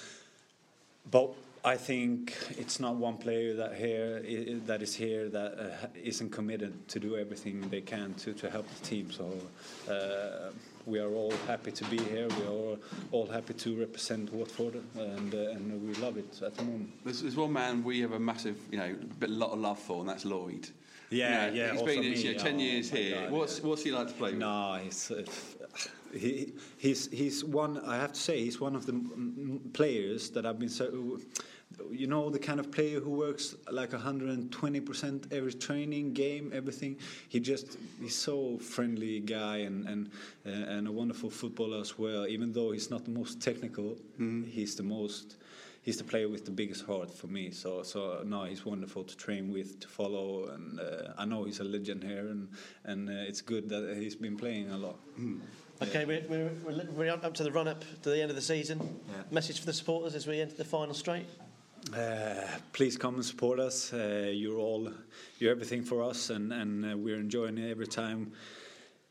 [1.11, 1.31] but
[1.65, 4.23] I think it's not one player that here
[4.67, 8.67] that is here that uh, isn't committed to do everything they can to, to help
[8.69, 9.11] the team.
[9.11, 9.33] So
[9.91, 10.51] uh,
[10.89, 12.27] we are all happy to be here.
[12.29, 12.79] We are all,
[13.13, 16.91] all happy to represent Watford, and uh, and we love it at the moment.
[17.05, 20.01] There's, there's one man we have a massive, you know, bit lot of love for,
[20.01, 20.69] and that's Lloyd.
[21.11, 21.73] Yeah, You know, yeah.
[21.73, 23.23] He's been me, you know, ten oh years here.
[23.23, 23.67] God, what's yeah.
[23.67, 24.41] what's he like to play with?
[24.41, 25.25] No, he's uh,
[26.13, 27.79] he, he's he's one.
[27.85, 28.95] I have to say, he's one of the
[29.73, 31.19] players that I've been so.
[31.91, 36.97] You know the kind of player who works like 120 percent every training, game, everything.
[37.29, 40.11] He just he's so friendly guy and and
[40.47, 42.27] uh, and a wonderful footballer as well.
[42.27, 43.97] Even though he's not the most technical,
[44.47, 45.37] he's the most.
[45.83, 47.51] He's the player with the biggest heart for me.
[47.51, 51.61] So, so no, he's wonderful to train with, to follow, and uh, I know he's
[51.61, 52.49] a legend here, and
[52.85, 54.99] and uh, it's good that he's been playing a lot.
[55.81, 58.43] Okay, we're, we're, we're, we're up to the run up to the end of the
[58.43, 59.01] season.
[59.31, 61.27] Message for the supporters as we enter the final straight.
[61.95, 63.93] Uh, please come and support us.
[63.93, 64.91] Uh, you're all,
[65.39, 68.33] you're everything for us, and and uh, we're enjoying it every time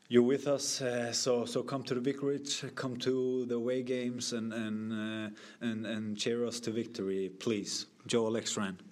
[0.10, 0.82] you're with us.
[0.82, 5.30] Uh, so so come to the vicarage, come to the away games, and and uh,
[5.62, 7.88] and and cheer us to victory, please.
[8.08, 8.78] Joel Ekstrand.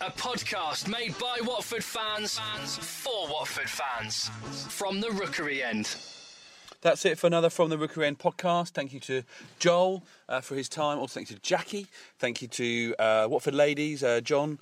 [0.00, 2.38] A podcast made by Watford fans
[2.78, 4.30] for Watford fans
[4.68, 5.96] from the Rookery End.
[6.82, 8.70] That's it for another From the Rookery End podcast.
[8.70, 9.22] Thank you to
[9.60, 10.98] Joel uh, for his time.
[10.98, 11.86] Also, thank you to Jackie.
[12.18, 14.58] Thank you to uh, Watford ladies, uh, John,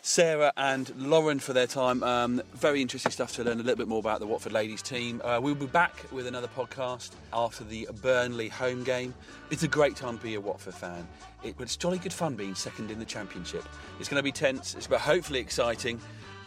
[0.00, 2.02] Sarah and Lauren for their time.
[2.02, 5.20] Um, very interesting stuff to learn a little bit more about the Watford ladies team.
[5.22, 9.12] Uh, we'll be back with another podcast after the Burnley home game.
[9.50, 11.06] It's a great time to be a Watford fan.
[11.44, 13.64] It, it's jolly good fun being second in the Championship.
[14.00, 16.00] It's going to be tense, it's but hopefully exciting,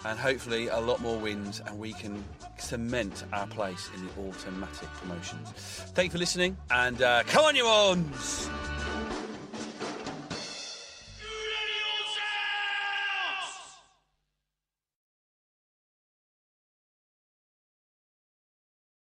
[0.06, 2.24] and hopefully a lot more wins, and we can
[2.58, 5.50] cement our place in the automatic promotions.
[5.94, 8.50] Thank you for listening, and uh, come on, you ons!